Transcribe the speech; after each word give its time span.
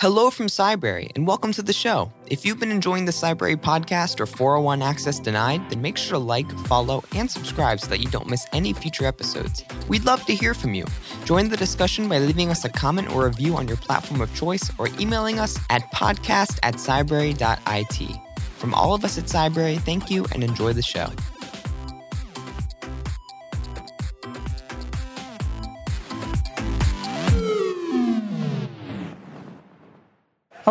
Hello 0.00 0.30
from 0.30 0.46
Cybrary, 0.46 1.14
and 1.14 1.26
welcome 1.26 1.52
to 1.52 1.60
the 1.60 1.74
show. 1.74 2.10
If 2.26 2.46
you've 2.46 2.58
been 2.58 2.70
enjoying 2.70 3.04
the 3.04 3.12
Cybrary 3.12 3.54
podcast 3.54 4.18
or 4.18 4.24
401 4.24 4.80
Access 4.80 5.18
Denied, 5.20 5.68
then 5.68 5.82
make 5.82 5.98
sure 5.98 6.12
to 6.12 6.18
like, 6.18 6.50
follow, 6.60 7.04
and 7.14 7.30
subscribe 7.30 7.80
so 7.80 7.88
that 7.88 8.00
you 8.00 8.08
don't 8.08 8.26
miss 8.26 8.46
any 8.54 8.72
future 8.72 9.04
episodes. 9.04 9.62
We'd 9.88 10.06
love 10.06 10.24
to 10.24 10.34
hear 10.34 10.54
from 10.54 10.72
you. 10.72 10.86
Join 11.26 11.50
the 11.50 11.56
discussion 11.58 12.08
by 12.08 12.18
leaving 12.18 12.48
us 12.48 12.64
a 12.64 12.70
comment 12.70 13.14
or 13.14 13.26
review 13.26 13.56
on 13.56 13.68
your 13.68 13.76
platform 13.76 14.22
of 14.22 14.34
choice 14.34 14.70
or 14.78 14.88
emailing 14.98 15.38
us 15.38 15.58
at 15.68 15.82
podcast 15.92 16.58
at 16.62 16.76
cybrary.it. 16.76 18.16
From 18.56 18.72
all 18.72 18.94
of 18.94 19.04
us 19.04 19.18
at 19.18 19.24
Cybrary, 19.24 19.78
thank 19.78 20.10
you 20.10 20.24
and 20.32 20.42
enjoy 20.42 20.72
the 20.72 20.80
show. 20.80 21.10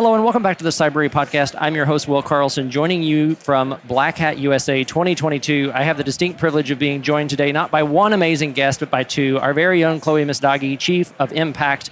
Hello 0.00 0.14
and 0.14 0.24
welcome 0.24 0.42
back 0.42 0.56
to 0.56 0.64
the 0.64 0.70
Cybrary 0.70 1.10
Podcast. 1.10 1.54
I'm 1.58 1.74
your 1.74 1.84
host, 1.84 2.08
Will 2.08 2.22
Carlson, 2.22 2.70
joining 2.70 3.02
you 3.02 3.34
from 3.34 3.78
Black 3.84 4.16
Hat 4.16 4.38
USA 4.38 4.82
2022. 4.82 5.72
I 5.74 5.82
have 5.82 5.98
the 5.98 6.04
distinct 6.04 6.38
privilege 6.38 6.70
of 6.70 6.78
being 6.78 7.02
joined 7.02 7.28
today 7.28 7.52
not 7.52 7.70
by 7.70 7.82
one 7.82 8.14
amazing 8.14 8.54
guest, 8.54 8.80
but 8.80 8.90
by 8.90 9.02
two. 9.02 9.38
Our 9.40 9.52
very 9.52 9.84
own 9.84 10.00
Chloe 10.00 10.24
Messdaghi, 10.24 10.78
Chief 10.78 11.12
of 11.18 11.34
Impact, 11.34 11.90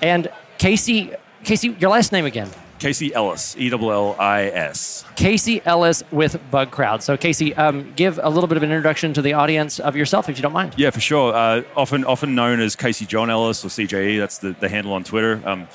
and 0.00 0.30
Casey. 0.58 1.10
Casey, 1.42 1.70
your 1.80 1.90
last 1.90 2.12
name 2.12 2.24
again? 2.24 2.48
Casey 2.78 3.12
Ellis, 3.12 3.56
E 3.58 3.68
L 3.72 3.90
L 3.90 4.14
I 4.20 4.44
S. 4.44 5.04
Casey 5.16 5.60
Ellis 5.64 6.04
with 6.12 6.38
Bugcrowd. 6.52 7.02
So, 7.02 7.16
Casey, 7.16 7.52
um, 7.56 7.92
give 7.96 8.20
a 8.22 8.30
little 8.30 8.46
bit 8.46 8.58
of 8.58 8.62
an 8.62 8.70
introduction 8.70 9.12
to 9.14 9.22
the 9.22 9.32
audience 9.32 9.80
of 9.80 9.96
yourself, 9.96 10.28
if 10.28 10.38
you 10.38 10.42
don't 10.42 10.52
mind. 10.52 10.74
Yeah, 10.76 10.90
for 10.90 11.00
sure. 11.00 11.34
Uh, 11.34 11.62
often, 11.74 12.04
often 12.04 12.36
known 12.36 12.60
as 12.60 12.76
Casey 12.76 13.06
John 13.06 13.28
Ellis 13.28 13.64
or 13.64 13.68
CJE. 13.68 14.20
That's 14.20 14.38
the, 14.38 14.52
the 14.52 14.68
handle 14.68 14.92
on 14.92 15.02
Twitter. 15.02 15.42
Um, 15.44 15.66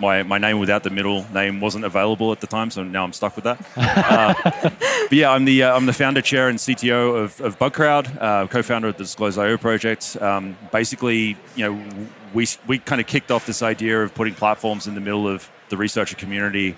my, 0.00 0.22
my 0.22 0.38
name 0.38 0.58
without 0.58 0.82
the 0.82 0.90
middle 0.90 1.26
name 1.32 1.60
wasn't 1.60 1.84
available 1.84 2.32
at 2.32 2.40
the 2.40 2.46
time, 2.46 2.70
so 2.70 2.82
now 2.82 3.04
I'm 3.04 3.12
stuck 3.12 3.36
with 3.36 3.44
that. 3.44 3.60
Uh, 4.10 4.34
but 4.42 5.12
yeah, 5.12 5.30
I'm 5.30 5.44
the 5.44 5.64
uh, 5.64 5.76
I'm 5.76 5.86
the 5.86 5.92
founder, 5.92 6.22
chair, 6.22 6.48
and 6.48 6.58
CTO 6.58 7.16
of, 7.22 7.40
of 7.40 7.58
Bugcrowd, 7.58 8.20
uh, 8.20 8.46
co-founder 8.46 8.88
of 8.88 8.96
the 8.96 9.04
Disclose.io 9.04 9.56
project. 9.56 10.16
Um, 10.20 10.56
basically, 10.72 11.36
you 11.54 11.64
know, 11.64 11.84
we 12.32 12.46
we 12.66 12.78
kind 12.78 13.00
of 13.00 13.06
kicked 13.06 13.30
off 13.30 13.46
this 13.46 13.62
idea 13.62 14.02
of 14.02 14.14
putting 14.14 14.34
platforms 14.34 14.86
in 14.86 14.94
the 14.94 15.00
middle 15.00 15.28
of 15.28 15.48
the 15.68 15.76
researcher 15.76 16.16
community 16.16 16.76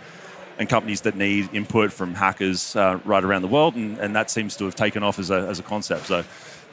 and 0.59 0.69
companies 0.69 1.03
that 1.03 1.17
need 1.17 1.49
input 1.53 1.93
from 1.93 2.15
hackers 2.15 2.77
uh, 2.77 2.99
right 3.05 3.25
around 3.25 3.43
the 3.43 3.49
world, 3.49 3.75
and, 3.75 3.99
and 3.99 4.15
that 4.17 4.31
seems 4.31 4.57
to 4.57 4.65
have 4.65 4.75
taken 4.75 5.03
off 5.03 5.19
as 5.19 5.31
a, 5.31 5.47
as 5.49 5.59
a 5.59 5.63
concept. 5.63 6.07
So 6.07 6.25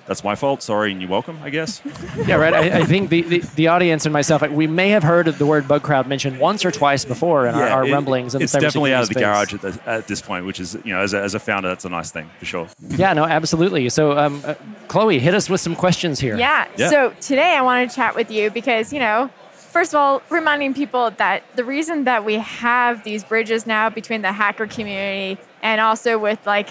that's 0.06 0.24
my 0.24 0.36
fault. 0.36 0.64
Sorry, 0.64 0.92
and 0.92 1.02
you're 1.02 1.10
welcome, 1.10 1.40
I 1.44 1.50
guess. 1.50 1.82
yeah, 2.26 2.36
right. 2.36 2.54
I, 2.54 2.80
I 2.80 2.84
think 2.84 3.10
the, 3.10 3.22
the, 3.22 3.40
the, 3.56 3.68
audience 3.68 4.06
and 4.06 4.14
myself, 4.14 4.42
we 4.50 4.68
may 4.68 4.90
have 4.90 5.04
heard 5.04 5.28
of 5.28 5.38
the 5.38 5.46
word 5.46 5.68
bug 5.68 5.84
crowd 5.84 6.08
mentioned 6.08 6.40
once 6.40 6.66
or 6.66 6.72
twice 6.72 7.06
before 7.06 7.46
in 7.46 7.56
yeah, 7.56 7.62
our, 7.62 7.70
our 7.70 7.88
it, 7.88 7.92
rumblings. 7.92 8.34
it's 8.36 8.54
definitely 8.54 8.94
out 8.94 9.04
of 9.04 9.10
the 9.10 9.16
garage 9.16 9.54
at, 9.54 9.62
the, 9.62 9.80
at, 9.86 10.08
this 10.08 10.22
point, 10.22 10.46
which 10.46 10.60
is, 10.60 10.76
you 10.84 10.94
know, 10.94 11.02
as 11.02 11.14
a, 11.14 11.22
as 11.22 11.36
a 11.36 11.40
founder, 11.40 11.70
that's 11.70 11.86
a 11.86 11.90
nice 11.90 12.12
thing 12.12 12.30
for 12.40 12.46
sure. 12.46 12.68
yeah, 12.90 13.14
no, 13.14 13.24
absolutely. 13.24 13.88
So, 13.90 14.18
um, 14.18 14.42
uh, 14.46 14.56
Chloe, 14.88 15.20
hit 15.20 15.36
us 15.36 15.50
with 15.50 15.62
some 15.62 15.76
questions 15.76 16.20
here. 16.20 16.38
Yeah. 16.38 16.68
yeah. 16.78 16.90
So 16.90 17.14
today 17.22 17.56
I 17.56 17.62
want 17.62 17.90
to 17.90 17.96
chat 17.96 18.16
with 18.16 18.32
you 18.32 18.50
because, 18.50 18.92
you 18.92 19.00
know, 19.00 19.30
first 19.54 19.94
of 19.94 20.00
all, 20.00 20.22
reminding 20.30 20.74
people 20.74 21.12
that 21.12 21.44
the 21.56 21.64
reason 21.64 22.06
that 22.06 22.26
we 22.26 22.36
have 22.36 23.04
these 23.04 23.24
bridges 23.24 23.68
now 23.68 23.90
between 23.90 24.22
the 24.22 24.32
hacker 24.32 24.68
community 24.68 25.40
and 25.62 25.80
also 25.80 26.18
with 26.18 26.46
like 26.46 26.70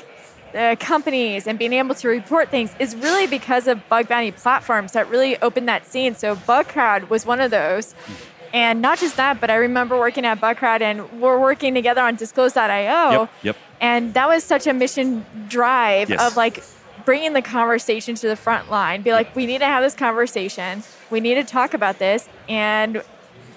the 0.53 0.77
companies 0.81 1.47
and 1.47 1.59
being 1.59 1.73
able 1.73 1.95
to 1.97 2.09
report 2.09 2.51
things 2.51 2.75
is 2.79 2.97
really 2.97 3.27
because 3.27 3.67
of 3.67 3.87
bug 3.89 4.09
bounty 4.09 4.33
platforms 4.33 4.93
that 4.93 5.09
really 5.09 5.41
opened 5.43 5.69
that 5.69 5.87
scene. 5.87 6.15
So 6.15 6.37
Bugcrowd 6.37 7.11
was 7.11 7.27
one 7.27 7.41
of 7.41 7.51
those. 7.51 7.95
And 8.53 8.81
not 8.81 8.99
just 8.99 9.17
that, 9.17 9.41
but 9.41 9.51
I 9.51 9.57
remember 9.57 9.99
working 9.99 10.25
at 10.25 10.41
Bugcrowd 10.41 10.81
and 10.81 11.21
we're 11.21 11.39
working 11.39 11.75
together 11.75 12.01
on 12.01 12.17
Disclose.io. 12.17 13.11
Yep, 13.11 13.31
yep. 13.43 13.57
And 13.81 14.15
that 14.15 14.29
was 14.29 14.43
such 14.43 14.67
a 14.67 14.73
mission 14.73 15.25
drive 15.49 16.11
yes. 16.11 16.21
of 16.21 16.37
like 16.37 16.63
bringing 17.05 17.33
the 17.33 17.43
conversation 17.43 18.14
to 18.17 18.29
the 18.29 18.37
front 18.37 18.70
line. 18.70 19.03
Be 19.03 19.13
like, 19.13 19.35
we 19.37 19.47
need 19.47 19.58
to 19.58 19.67
have 19.67 19.83
this 19.83 19.95
conversation. 19.95 20.83
We 21.11 21.20
need 21.20 21.35
to 21.35 21.45
talk 21.45 21.75
about 21.75 21.98
this. 21.98 22.29
And 22.48 23.03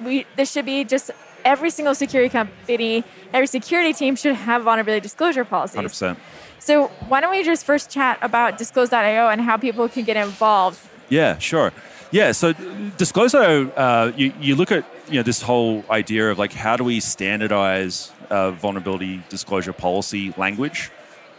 we 0.04 0.26
this 0.36 0.52
should 0.52 0.66
be 0.66 0.84
just 0.84 1.12
every 1.44 1.70
single 1.70 1.96
security 1.96 2.30
company, 2.30 3.04
every 3.34 3.48
security 3.48 3.94
team 3.94 4.16
should 4.16 4.36
have 4.36 4.64
vulnerability 4.64 5.02
disclosure 5.02 5.46
policies. 5.46 5.82
100%. 5.82 6.18
So 6.62 6.88
why 7.10 7.22
don't 7.22 7.32
we 7.32 7.44
just 7.44 7.66
first 7.66 7.90
chat 7.90 8.20
about 8.22 8.60
Disclose.io 8.60 9.30
and 9.30 9.42
how 9.42 9.58
people 9.58 9.90
can 9.90 10.06
get 10.06 10.16
involved? 10.16 10.80
Yeah, 11.10 11.40
sure. 11.40 11.74
Yeah, 12.12 12.34
so 12.34 12.54
Disclose.io, 12.98 13.70
uh, 13.70 14.12
you, 14.16 14.32
you 14.40 14.56
look 14.56 14.72
at 14.72 14.86
you 15.08 15.16
know 15.16 15.24
this 15.24 15.42
whole 15.42 15.84
idea 15.90 16.30
of 16.30 16.38
like 16.38 16.54
how 16.54 16.78
do 16.78 16.84
we 16.84 17.00
standardize 17.00 18.12
uh, 18.30 18.52
vulnerability 18.52 19.24
disclosure 19.28 19.74
policy 19.74 20.34
language, 20.38 20.92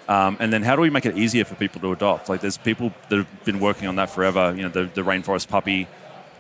um, 0.09 0.37
and 0.41 0.53
then 0.53 0.63
how 0.63 0.75
do 0.75 0.83
we 0.83 0.91
make 0.91 1.07
it 1.07 1.17
easier 1.17 1.45
for 1.45 1.55
people 1.55 1.81
to 1.83 1.93
adopt? 1.93 2.29
Like 2.29 2.41
there's 2.41 2.59
people 2.59 2.93
that 3.09 3.19
have 3.19 3.45
been 3.45 3.61
working 3.61 3.87
on 3.87 3.97
that 3.97 4.11
forever. 4.11 4.53
You 4.57 4.63
know, 4.63 4.69
the, 4.71 4.85
the 4.93 5.03
rainforest 5.03 5.49
puppy, 5.49 5.87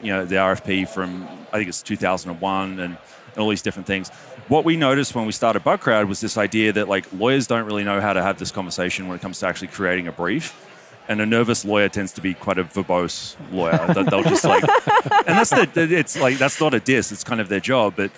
you 0.02 0.12
know, 0.12 0.24
the 0.24 0.36
RFP 0.36 0.88
from 0.88 1.28
I 1.52 1.58
think 1.58 1.68
it's 1.68 1.82
2001, 1.82 2.80
and, 2.80 2.96
and 3.34 3.42
all 3.42 3.48
these 3.48 3.62
different 3.62 3.86
things 3.86 4.10
what 4.48 4.64
we 4.64 4.76
noticed 4.76 5.14
when 5.14 5.24
we 5.24 5.32
started 5.32 5.64
Bugcrowd 5.64 6.08
was 6.08 6.20
this 6.20 6.36
idea 6.36 6.72
that 6.72 6.88
like 6.88 7.06
lawyers 7.12 7.46
don't 7.46 7.64
really 7.64 7.84
know 7.84 8.00
how 8.00 8.12
to 8.12 8.22
have 8.22 8.38
this 8.38 8.50
conversation 8.50 9.08
when 9.08 9.16
it 9.16 9.22
comes 9.22 9.38
to 9.40 9.46
actually 9.46 9.68
creating 9.68 10.08
a 10.08 10.12
brief. 10.12 10.68
And 11.08 11.20
a 11.20 11.26
nervous 11.26 11.64
lawyer 11.64 11.88
tends 11.88 12.12
to 12.12 12.20
be 12.20 12.34
quite 12.34 12.58
a 12.58 12.64
verbose 12.64 13.34
lawyer. 13.50 13.92
They'll 13.92 14.22
just 14.22 14.44
like, 14.44 14.62
and 15.26 15.36
that's 15.38 15.50
the, 15.50 15.68
it's 15.74 16.18
like, 16.18 16.38
that's 16.38 16.60
not 16.60 16.74
a 16.74 16.80
diss, 16.80 17.10
it's 17.10 17.24
kind 17.24 17.40
of 17.40 17.48
their 17.48 17.60
job. 17.60 17.94
But, 17.96 18.12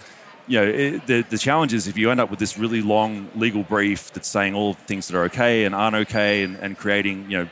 you 0.47 0.60
know, 0.60 0.66
it, 0.66 1.06
the, 1.06 1.22
the 1.22 1.38
challenge 1.38 1.72
is 1.72 1.88
if 1.88 1.97
you 1.97 2.10
end 2.10 2.20
up 2.20 2.30
with 2.30 2.38
this 2.38 2.58
really 2.58 2.82
long 2.82 3.30
legal 3.36 3.62
brief 3.62 4.12
that's 4.12 4.28
saying 4.28 4.54
all 4.54 4.74
things 4.74 5.08
that 5.08 5.16
are 5.16 5.24
okay 5.24 5.64
and 5.64 5.74
aren't 5.74 5.97
okay 5.97 6.42
and, 6.42 6.56
and 6.56 6.76
creating, 6.76 7.30
you 7.30 7.38
know, 7.38 7.48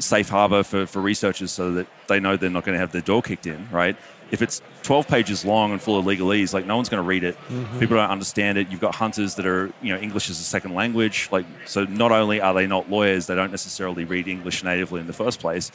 safe 0.00 0.28
harbor 0.28 0.62
for, 0.62 0.86
for 0.86 1.00
researchers 1.00 1.52
so 1.52 1.72
that 1.72 1.86
they 2.08 2.18
know 2.18 2.36
they're 2.36 2.50
not 2.50 2.64
going 2.64 2.74
to 2.74 2.80
have 2.80 2.92
their 2.92 3.02
door 3.02 3.22
kicked 3.22 3.46
in, 3.46 3.68
right? 3.70 3.96
if 4.30 4.42
it's 4.42 4.62
12 4.82 5.08
pages 5.08 5.44
long 5.44 5.72
and 5.72 5.80
full 5.80 5.98
of 5.98 6.04
legalese, 6.04 6.54
like 6.54 6.66
no 6.66 6.76
one's 6.76 6.88
going 6.88 7.02
to 7.02 7.06
read 7.06 7.24
it. 7.24 7.36
Mm-hmm. 7.48 7.78
People 7.80 7.96
don't 7.96 8.10
understand 8.10 8.58
it. 8.58 8.68
You've 8.70 8.80
got 8.80 8.94
hunters 8.94 9.34
that 9.36 9.46
are, 9.46 9.72
you 9.82 9.92
know, 9.92 10.00
English 10.00 10.30
as 10.30 10.38
a 10.38 10.44
second 10.44 10.74
language. 10.74 11.28
Like, 11.32 11.46
so 11.66 11.84
not 11.84 12.12
only 12.12 12.40
are 12.40 12.54
they 12.54 12.66
not 12.66 12.88
lawyers, 12.88 13.26
they 13.26 13.34
don't 13.34 13.50
necessarily 13.50 14.04
read 14.04 14.28
English 14.28 14.62
natively 14.62 15.00
in 15.00 15.06
the 15.06 15.12
first 15.12 15.40
place. 15.40 15.70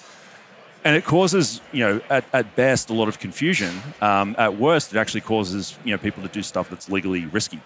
And 0.84 0.96
it 0.96 1.03
causes, 1.03 1.62
you 1.72 1.80
know, 1.80 2.02
at, 2.09 2.25
at 2.31 2.56
best, 2.56 2.90
a 2.90 2.94
lot 2.94 3.08
of 3.08 3.19
confusion. 3.19 3.74
Um, 4.02 4.35
at 4.38 4.58
worst, 4.58 4.94
it 4.94 4.97
actually 4.97 5.22
causes, 5.22 5.78
you 5.84 5.91
know, 5.91 5.97
people 5.97 6.22
to 6.24 6.30
do 6.30 6.44
stuff 6.44 6.69
that's 6.69 6.90
legally 6.90 7.25
risky 7.25 7.59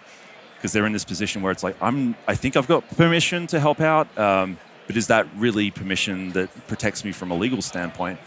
because 0.56 0.72
they're 0.72 0.86
in 0.86 0.92
this 0.92 1.04
position 1.04 1.42
where 1.42 1.52
it's 1.52 1.62
like, 1.62 1.76
I'm, 1.80 2.16
I 2.26 2.34
think 2.34 2.56
I've 2.56 2.68
got 2.68 2.88
permission 2.96 3.46
to 3.48 3.60
help 3.60 3.80
out, 3.80 4.06
um, 4.18 4.58
but 4.90 4.96
is 4.96 5.06
that 5.06 5.28
really 5.36 5.70
permission 5.70 6.32
that 6.32 6.50
protects 6.66 7.04
me 7.04 7.12
from 7.12 7.30
a 7.30 7.34
legal 7.36 7.62
standpoint? 7.62 8.18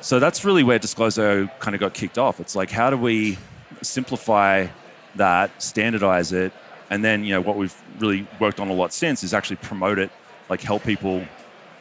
So 0.00 0.18
that's 0.18 0.44
really 0.44 0.64
where 0.64 0.80
Disclose.io 0.80 1.46
kind 1.60 1.76
of 1.76 1.80
got 1.80 1.94
kicked 1.94 2.18
off. 2.18 2.40
It's 2.40 2.56
like, 2.56 2.72
how 2.72 2.90
do 2.90 2.96
we 2.96 3.38
simplify 3.82 4.66
that, 5.14 5.62
standardize 5.62 6.32
it, 6.32 6.52
and 6.90 7.04
then, 7.04 7.22
you 7.22 7.32
know, 7.34 7.40
what 7.40 7.56
we've 7.56 7.80
really 8.00 8.26
worked 8.40 8.58
on 8.58 8.68
a 8.68 8.72
lot 8.72 8.92
since 8.92 9.22
is 9.22 9.32
actually 9.32 9.58
promote 9.58 10.00
it, 10.00 10.10
like 10.48 10.60
help 10.60 10.82
people, 10.82 11.24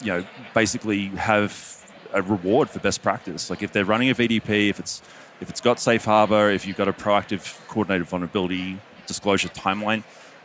you 0.03 0.11
know, 0.11 0.23
basically 0.53 1.07
have 1.07 1.83
a 2.13 2.21
reward 2.21 2.69
for 2.69 2.77
best 2.77 3.01
practice. 3.01 3.49
Like 3.49 3.63
if 3.63 3.71
they're 3.71 3.85
running 3.85 4.11
a 4.11 4.13
VDP, 4.13 4.69
if 4.69 4.79
it's 4.79 5.01
if 5.39 5.49
it's 5.49 5.61
got 5.61 5.79
safe 5.79 6.05
harbor, 6.05 6.51
if 6.51 6.67
you've 6.67 6.77
got 6.77 6.87
a 6.87 6.93
proactive 6.93 7.57
coordinated 7.67 8.05
vulnerability 8.05 8.77
disclosure 9.07 9.49
timeline, 9.49 10.03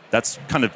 that's 0.09 0.39
kind 0.47 0.65
of 0.65 0.73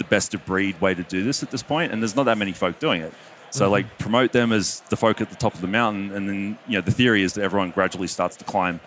the 0.00 0.04
best 0.04 0.34
of 0.34 0.44
breed 0.46 0.80
way 0.80 0.94
to 0.94 1.02
do 1.02 1.22
this 1.22 1.42
at 1.42 1.50
this 1.50 1.62
point, 1.62 1.92
and 1.92 2.02
there's 2.02 2.16
not 2.16 2.24
that 2.24 2.38
many 2.38 2.52
folk 2.52 2.78
doing 2.78 3.02
it. 3.02 3.12
So 3.50 3.64
mm-hmm. 3.64 3.72
like 3.72 3.98
promote 3.98 4.32
them 4.32 4.52
as 4.52 4.80
the 4.88 4.96
folk 4.96 5.20
at 5.20 5.28
the 5.28 5.36
top 5.36 5.54
of 5.54 5.60
the 5.60 5.68
mountain, 5.68 6.10
and 6.12 6.28
then 6.28 6.58
you 6.66 6.78
know 6.78 6.80
the 6.80 6.90
theory 6.90 7.22
is 7.22 7.34
that 7.34 7.42
everyone 7.42 7.70
gradually 7.70 8.06
starts 8.06 8.36
to 8.36 8.44
climb 8.44 8.80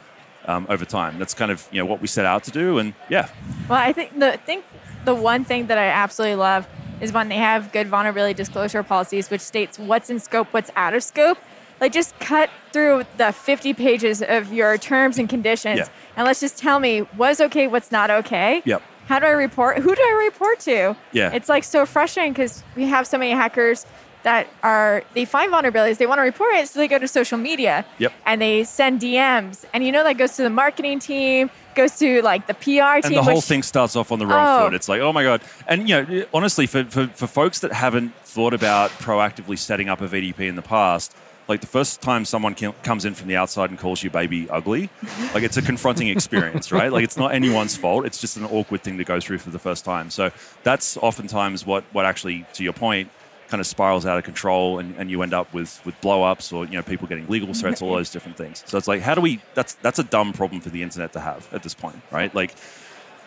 um, 0.45 0.65
over 0.69 0.85
time. 0.85 1.19
That's 1.19 1.33
kind 1.33 1.51
of 1.51 1.67
you 1.71 1.79
know 1.79 1.85
what 1.85 2.01
we 2.01 2.07
set 2.07 2.25
out 2.25 2.43
to 2.45 2.51
do, 2.51 2.79
and 2.79 2.93
yeah. 3.09 3.29
Well, 3.69 3.79
I 3.79 3.93
think 3.93 4.17
the 4.17 4.39
think 4.45 4.65
the 5.05 5.15
one 5.15 5.45
thing 5.45 5.67
that 5.67 5.77
I 5.77 5.87
absolutely 5.87 6.35
love 6.35 6.67
is 7.01 7.11
when 7.11 7.29
they 7.29 7.37
have 7.37 7.71
good 7.71 7.87
vulnerability 7.87 8.33
disclosure 8.33 8.83
policies, 8.83 9.29
which 9.29 9.41
states 9.41 9.77
what's 9.77 10.09
in 10.09 10.19
scope, 10.19 10.47
what's 10.51 10.71
out 10.75 10.93
of 10.93 11.03
scope. 11.03 11.37
Like 11.81 11.91
just 11.91 12.17
cut 12.19 12.49
through 12.71 13.03
the 13.17 13.33
50 13.33 13.73
pages 13.73 14.21
of 14.21 14.53
your 14.53 14.77
terms 14.77 15.17
and 15.17 15.27
conditions, 15.27 15.79
yeah. 15.79 15.87
and 16.15 16.25
let's 16.25 16.39
just 16.39 16.57
tell 16.57 16.79
me 16.79 16.99
what's 16.99 17.41
okay, 17.41 17.67
what's 17.67 17.91
not 17.91 18.09
okay. 18.09 18.61
Yep. 18.63 18.81
How 19.07 19.19
do 19.19 19.25
I 19.25 19.31
report? 19.31 19.77
Who 19.77 19.93
do 19.93 20.01
I 20.01 20.23
report 20.25 20.59
to? 20.61 20.95
Yeah. 21.11 21.31
It's 21.33 21.49
like 21.49 21.63
so 21.63 21.85
frustrating 21.85 22.33
because 22.33 22.63
we 22.75 22.85
have 22.85 23.05
so 23.05 23.17
many 23.17 23.31
hackers 23.31 23.85
that 24.23 24.47
are 24.63 25.03
they 25.13 25.25
find 25.25 25.51
vulnerabilities, 25.51 25.97
they 25.97 26.07
want 26.07 26.19
to 26.19 26.23
report 26.23 26.55
it, 26.55 26.67
so 26.69 26.79
they 26.79 26.87
go 26.87 26.97
to 26.97 27.07
social 27.07 27.37
media. 27.37 27.85
Yep. 27.99 28.13
And 28.25 28.41
they 28.41 28.63
send 28.63 29.01
DMs, 29.01 29.65
and 29.73 29.83
you 29.83 29.91
know 29.91 30.03
that 30.03 30.17
goes 30.17 30.35
to 30.37 30.43
the 30.43 30.49
marketing 30.49 30.99
team, 30.99 31.49
goes 31.75 31.97
to 31.99 32.21
like 32.21 32.47
the 32.47 32.53
PR 32.53 32.63
team. 32.63 33.01
And 33.03 33.15
the 33.15 33.23
whole 33.23 33.35
which, 33.35 33.43
thing 33.43 33.63
starts 33.63 33.95
off 33.95 34.11
on 34.11 34.19
the 34.19 34.25
wrong 34.25 34.61
oh. 34.61 34.65
foot. 34.65 34.73
It's 34.73 34.89
like, 34.89 35.01
oh 35.01 35.13
my 35.13 35.23
god. 35.23 35.41
And 35.67 35.87
you 35.87 36.01
know, 36.01 36.25
honestly, 36.33 36.65
for, 36.65 36.85
for 36.85 37.07
for 37.07 37.27
folks 37.27 37.59
that 37.59 37.73
haven't 37.73 38.15
thought 38.23 38.53
about 38.53 38.89
proactively 38.91 39.57
setting 39.57 39.89
up 39.89 40.01
a 40.01 40.07
VDP 40.07 40.39
in 40.47 40.55
the 40.55 40.61
past, 40.61 41.15
Like 41.47 41.61
the 41.61 41.67
first 41.67 42.01
time 42.01 42.25
someone 42.25 42.55
can, 42.55 42.73
comes 42.83 43.05
in 43.05 43.13
from 43.13 43.27
the 43.27 43.35
outside 43.35 43.69
and 43.69 43.77
calls 43.77 44.01
you 44.01 44.09
baby 44.09 44.49
ugly, 44.49 44.89
like 45.33 45.43
it's 45.43 45.57
a 45.57 45.61
confronting 45.61 46.07
experience, 46.07 46.71
right? 46.71 46.91
Like 46.91 47.03
it's 47.03 47.17
not 47.17 47.33
anyone's 47.33 47.75
fault. 47.75 48.05
It's 48.05 48.21
just 48.21 48.37
an 48.37 48.45
awkward 48.45 48.81
thing 48.81 48.97
to 48.97 49.03
go 49.03 49.19
through 49.19 49.39
for 49.39 49.49
the 49.49 49.59
first 49.59 49.83
time. 49.83 50.09
So 50.09 50.31
that's 50.63 50.95
oftentimes 50.97 51.65
what, 51.65 51.83
what 51.91 52.05
actually, 52.05 52.45
to 52.53 52.63
your 52.63 52.73
point, 52.73 53.09
kind 53.49 53.59
of 53.59 53.67
spirals 53.67 54.05
out 54.05 54.17
of 54.17 54.23
control 54.23 54.79
and, 54.79 54.95
and 54.97 55.11
you 55.11 55.21
end 55.21 55.33
up 55.33 55.53
with, 55.53 55.79
with 55.85 55.99
blow 56.01 56.23
ups 56.23 56.51
or 56.51 56.65
you 56.65 56.71
know 56.71 56.81
people 56.81 57.07
getting 57.07 57.27
legal 57.27 57.53
threats, 57.53 57.81
all 57.81 57.93
those 57.93 58.09
different 58.09 58.37
things. 58.37 58.63
So 58.65 58.77
it's 58.79 58.87
like 58.87 59.01
how 59.01 59.13
do 59.13 59.21
we 59.21 59.41
that's 59.53 59.75
that's 59.75 59.99
a 59.99 60.03
dumb 60.03 60.33
problem 60.33 60.59
for 60.59 60.69
the 60.69 60.81
internet 60.81 61.13
to 61.13 61.19
have 61.19 61.47
at 61.53 61.61
this 61.61 61.75
point, 61.75 62.01
right? 62.09 62.33
Like 62.33 62.55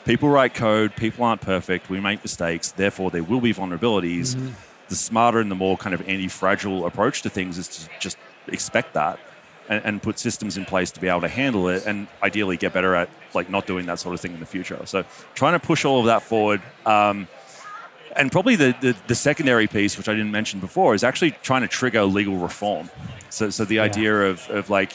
people 0.04 0.28
write 0.28 0.54
code, 0.54 0.96
people 0.96 1.24
aren't 1.24 1.42
perfect, 1.42 1.88
we 1.90 2.00
make 2.00 2.24
mistakes, 2.24 2.72
therefore 2.72 3.12
there 3.12 3.22
will 3.22 3.40
be 3.40 3.54
vulnerabilities. 3.54 4.34
Mm-hmm 4.34 4.48
the 4.88 4.96
smarter 4.96 5.40
and 5.40 5.50
the 5.50 5.54
more 5.54 5.76
kind 5.76 5.94
of 5.94 6.08
anti-fragile 6.08 6.86
approach 6.86 7.22
to 7.22 7.30
things 7.30 7.58
is 7.58 7.68
to 7.68 7.88
just 8.00 8.16
expect 8.48 8.94
that 8.94 9.18
and, 9.68 9.84
and, 9.84 10.02
put 10.02 10.18
systems 10.18 10.56
in 10.56 10.64
place 10.64 10.92
to 10.92 11.00
be 11.00 11.08
able 11.08 11.20
to 11.20 11.28
handle 11.28 11.68
it 11.68 11.84
and 11.86 12.06
ideally 12.22 12.56
get 12.56 12.72
better 12.72 12.94
at 12.94 13.08
like 13.34 13.50
not 13.50 13.66
doing 13.66 13.86
that 13.86 13.98
sort 13.98 14.14
of 14.14 14.20
thing 14.20 14.32
in 14.32 14.40
the 14.40 14.46
future 14.46 14.80
so 14.84 15.04
trying 15.34 15.58
to 15.58 15.66
push 15.66 15.84
all 15.84 16.00
of 16.00 16.06
that 16.06 16.22
forward 16.22 16.62
um, 16.84 17.26
and 18.14 18.30
probably 18.30 18.54
the, 18.54 18.74
the, 18.80 18.96
the, 19.08 19.14
secondary 19.14 19.66
piece 19.66 19.98
which 19.98 20.08
i 20.08 20.12
didn't 20.12 20.30
mention 20.30 20.60
before 20.60 20.94
is 20.94 21.02
actually 21.02 21.32
trying 21.42 21.62
to 21.62 21.68
trigger 21.68 22.04
legal 22.04 22.36
reform 22.36 22.88
so, 23.28 23.50
so 23.50 23.64
the 23.64 23.76
yeah. 23.76 23.82
idea 23.82 24.22
of, 24.22 24.48
of 24.50 24.70
like 24.70 24.92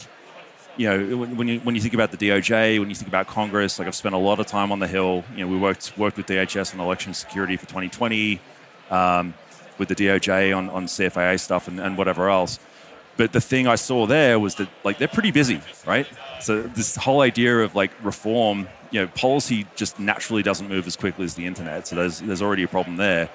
you 0.77 0.87
know, 0.87 1.17
when 1.25 1.47
you 1.47 1.59
when 1.59 1.75
you 1.75 1.81
think 1.81 1.93
about 1.93 2.11
the 2.11 2.17
DOJ, 2.17 2.79
when 2.79 2.89
you 2.89 2.95
think 2.95 3.07
about 3.07 3.27
Congress, 3.27 3.77
like 3.77 3.87
I've 3.87 3.95
spent 3.95 4.15
a 4.15 4.17
lot 4.17 4.39
of 4.39 4.47
time 4.47 4.71
on 4.71 4.79
the 4.79 4.87
Hill. 4.87 5.23
You 5.35 5.45
know, 5.45 5.51
we 5.51 5.57
worked 5.57 5.97
worked 5.97 6.17
with 6.17 6.27
DHS 6.27 6.73
on 6.73 6.79
election 6.79 7.13
security 7.13 7.57
for 7.57 7.65
2020. 7.65 8.39
Um, 8.89 9.33
with 9.81 9.89
the 9.89 9.95
DOJ 9.95 10.55
on, 10.55 10.69
on 10.69 10.85
CFAA 10.85 11.39
stuff 11.39 11.67
and, 11.67 11.79
and 11.79 11.97
whatever 11.97 12.29
else. 12.29 12.59
But 13.17 13.33
the 13.33 13.41
thing 13.41 13.65
I 13.65 13.73
saw 13.75 14.05
there 14.05 14.39
was 14.39 14.53
that 14.55 14.69
like 14.83 14.99
they're 14.99 15.07
pretty 15.07 15.31
busy, 15.31 15.59
right? 15.87 16.07
So 16.39 16.61
this 16.61 16.95
whole 16.95 17.21
idea 17.21 17.61
of 17.61 17.73
like 17.73 17.89
reform, 18.03 18.67
you 18.91 19.01
know, 19.01 19.07
policy 19.07 19.65
just 19.75 19.99
naturally 19.99 20.43
doesn't 20.43 20.69
move 20.69 20.85
as 20.85 20.95
quickly 20.95 21.25
as 21.25 21.33
the 21.33 21.47
internet. 21.47 21.87
So 21.87 21.95
there's 21.95 22.19
there's 22.19 22.43
already 22.43 22.61
a 22.61 22.67
problem 22.67 22.97
there, 22.97 23.27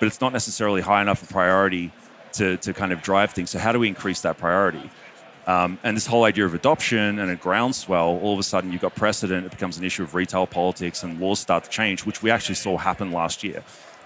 but 0.00 0.06
it's 0.06 0.20
not 0.20 0.32
necessarily 0.32 0.80
high 0.80 1.02
enough 1.02 1.22
a 1.22 1.32
priority 1.32 1.92
to 2.32 2.56
to 2.56 2.74
kind 2.74 2.92
of 2.92 3.00
drive 3.00 3.30
things. 3.30 3.50
So 3.50 3.60
how 3.60 3.70
do 3.70 3.78
we 3.78 3.86
increase 3.86 4.22
that 4.22 4.38
priority? 4.38 4.90
Um, 5.46 5.78
and 5.84 5.96
this 5.96 6.06
whole 6.06 6.24
idea 6.24 6.46
of 6.46 6.54
adoption 6.54 7.18
and 7.20 7.30
a 7.30 7.36
groundswell, 7.36 8.18
all 8.22 8.32
of 8.32 8.40
a 8.40 8.44
sudden 8.44 8.72
you've 8.72 8.82
got 8.82 8.94
precedent. 8.96 9.46
It 9.46 9.50
becomes 9.50 9.78
an 9.78 9.84
issue 9.84 10.02
of 10.02 10.14
retail 10.14 10.46
politics, 10.48 11.04
and 11.04 11.20
laws 11.20 11.38
start 11.38 11.64
to 11.64 11.70
change, 11.70 12.04
which 12.04 12.22
we 12.22 12.30
actually 12.30 12.56
saw 12.56 12.76
happen 12.76 13.12
last 13.12 13.44
year. 13.44 13.62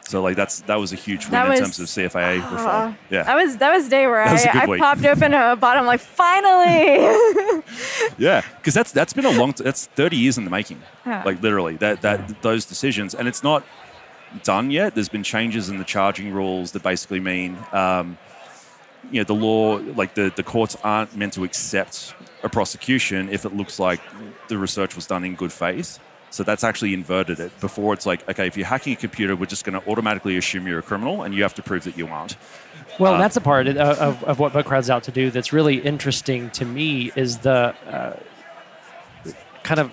So 0.08 0.22
like 0.22 0.36
that's 0.36 0.60
that 0.62 0.76
was 0.76 0.92
a 0.92 0.96
huge 0.96 1.24
win 1.24 1.32
that 1.32 1.50
in 1.50 1.58
terms 1.58 1.80
of 1.80 1.86
CFAA 1.86 2.40
uh, 2.40 2.54
reform. 2.54 2.98
Yeah, 3.10 3.24
that 3.24 3.34
was 3.34 3.56
that 3.56 3.72
was 3.72 3.88
day 3.88 4.06
where 4.06 4.22
I, 4.22 4.34
I 4.34 4.78
popped 4.78 5.04
open 5.04 5.34
a 5.34 5.56
bottom 5.56 5.84
like 5.84 6.00
finally. 6.00 6.96
yeah, 8.18 8.42
because 8.58 8.72
that's 8.72 8.92
that's 8.92 9.12
been 9.12 9.24
a 9.24 9.32
long 9.32 9.52
t- 9.52 9.64
that's 9.64 9.86
thirty 9.86 10.16
years 10.16 10.38
in 10.38 10.44
the 10.44 10.50
making. 10.50 10.80
Yeah. 11.04 11.24
Like 11.24 11.42
literally 11.42 11.76
that 11.78 12.02
that 12.02 12.40
those 12.42 12.64
decisions, 12.66 13.14
and 13.14 13.26
it's 13.26 13.42
not 13.42 13.64
done 14.44 14.70
yet. 14.70 14.94
There's 14.94 15.08
been 15.08 15.24
changes 15.24 15.68
in 15.68 15.78
the 15.78 15.84
charging 15.84 16.32
rules 16.32 16.72
that 16.72 16.82
basically 16.82 17.20
mean. 17.20 17.58
Um, 17.72 18.16
you 19.10 19.20
know 19.20 19.24
the 19.24 19.34
law 19.34 19.76
like 19.94 20.14
the, 20.14 20.32
the 20.34 20.42
courts 20.42 20.76
aren't 20.82 21.14
meant 21.14 21.32
to 21.34 21.44
accept 21.44 22.12
a 22.42 22.48
prosecution 22.48 23.28
if 23.28 23.44
it 23.44 23.54
looks 23.54 23.78
like 23.78 24.00
the 24.48 24.58
research 24.58 24.96
was 24.96 25.06
done 25.06 25.22
in 25.22 25.36
good 25.36 25.52
faith 25.52 26.00
so 26.36 26.42
that's 26.42 26.62
actually 26.62 26.92
inverted 26.92 27.40
it. 27.40 27.58
Before 27.60 27.94
it's 27.94 28.04
like, 28.04 28.28
okay, 28.28 28.46
if 28.46 28.58
you're 28.58 28.66
hacking 28.66 28.92
a 28.92 28.96
computer, 28.96 29.34
we're 29.34 29.46
just 29.46 29.64
going 29.64 29.80
to 29.80 29.90
automatically 29.90 30.36
assume 30.36 30.66
you're 30.66 30.78
a 30.78 30.82
criminal, 30.82 31.22
and 31.22 31.34
you 31.34 31.42
have 31.42 31.54
to 31.54 31.62
prove 31.62 31.84
that 31.84 31.96
you 31.96 32.06
aren't. 32.08 32.36
Well, 32.98 33.14
uh, 33.14 33.18
that's 33.18 33.36
a 33.36 33.40
part 33.40 33.66
of, 33.66 33.76
of, 33.78 34.22
of 34.22 34.38
what 34.38 34.52
Bugcrowd's 34.52 34.90
out 34.90 35.04
to 35.04 35.10
do 35.10 35.30
that's 35.30 35.54
really 35.54 35.76
interesting 35.78 36.50
to 36.50 36.66
me 36.66 37.10
is 37.16 37.38
the 37.38 37.74
uh, 37.88 38.16
kind 39.62 39.80
of 39.80 39.90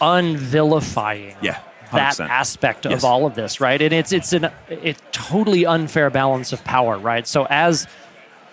unvilifying 0.00 1.34
yeah, 1.42 1.60
that 1.92 2.20
aspect 2.20 2.84
yes. 2.84 2.94
of 2.94 3.04
all 3.04 3.26
of 3.26 3.34
this, 3.34 3.60
right? 3.60 3.82
And 3.82 3.92
it's 3.92 4.12
it's 4.12 4.32
an 4.32 4.50
a 4.68 4.94
totally 5.10 5.66
unfair 5.66 6.10
balance 6.10 6.52
of 6.52 6.62
power, 6.62 6.96
right? 6.96 7.26
So 7.26 7.46
as 7.50 7.88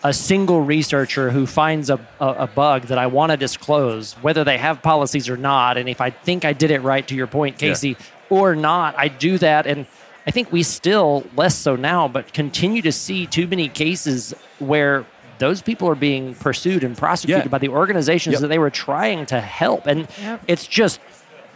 a 0.08 0.14
single 0.14 0.62
researcher 0.62 1.30
who 1.32 1.46
finds 1.46 1.90
a, 1.90 2.00
a, 2.22 2.28
a 2.28 2.48
bug 2.48 2.84
that 2.84 2.98
I 2.98 3.08
want 3.08 3.32
to 3.32 3.38
disclose, 3.38 4.14
whether 4.22 4.46
they 4.46 4.58
have 4.58 4.82
policies 4.82 5.28
or 5.28 5.36
not, 5.36 5.78
and 5.78 5.90
if 5.90 6.00
I 6.00 6.12
think 6.12 6.46
I 6.46 6.54
did 6.54 6.72
it 6.72 6.82
right, 6.82 7.06
to 7.10 7.14
your 7.14 7.28
point, 7.28 7.58
Casey, 7.58 7.90
yeah. 7.90 7.96
or 8.30 8.56
not, 8.56 8.96
I 8.98 9.10
do 9.10 9.38
that. 9.40 9.68
And 9.68 9.86
I 10.26 10.32
think 10.32 10.50
we 10.52 10.64
still, 10.64 11.26
less 11.36 11.56
so 11.56 11.76
now, 11.76 12.08
but 12.08 12.32
continue 12.32 12.82
to 12.84 12.92
see 12.94 13.28
too 13.28 13.48
many 13.48 13.68
cases 13.68 14.34
where 14.60 15.06
those 15.40 15.62
people 15.62 15.90
are 15.90 15.96
being 15.96 16.36
pursued 16.36 16.86
and 16.86 16.98
prosecuted 16.98 17.46
yeah. 17.46 17.50
by 17.50 17.58
the 17.58 17.70
organizations 17.70 18.34
yep. 18.34 18.42
that 18.42 18.48
they 18.48 18.60
were 18.60 18.70
trying 18.70 19.26
to 19.26 19.42
help. 19.42 19.88
And 19.88 20.08
yep. 20.22 20.42
it's 20.48 20.66
just, 20.66 21.02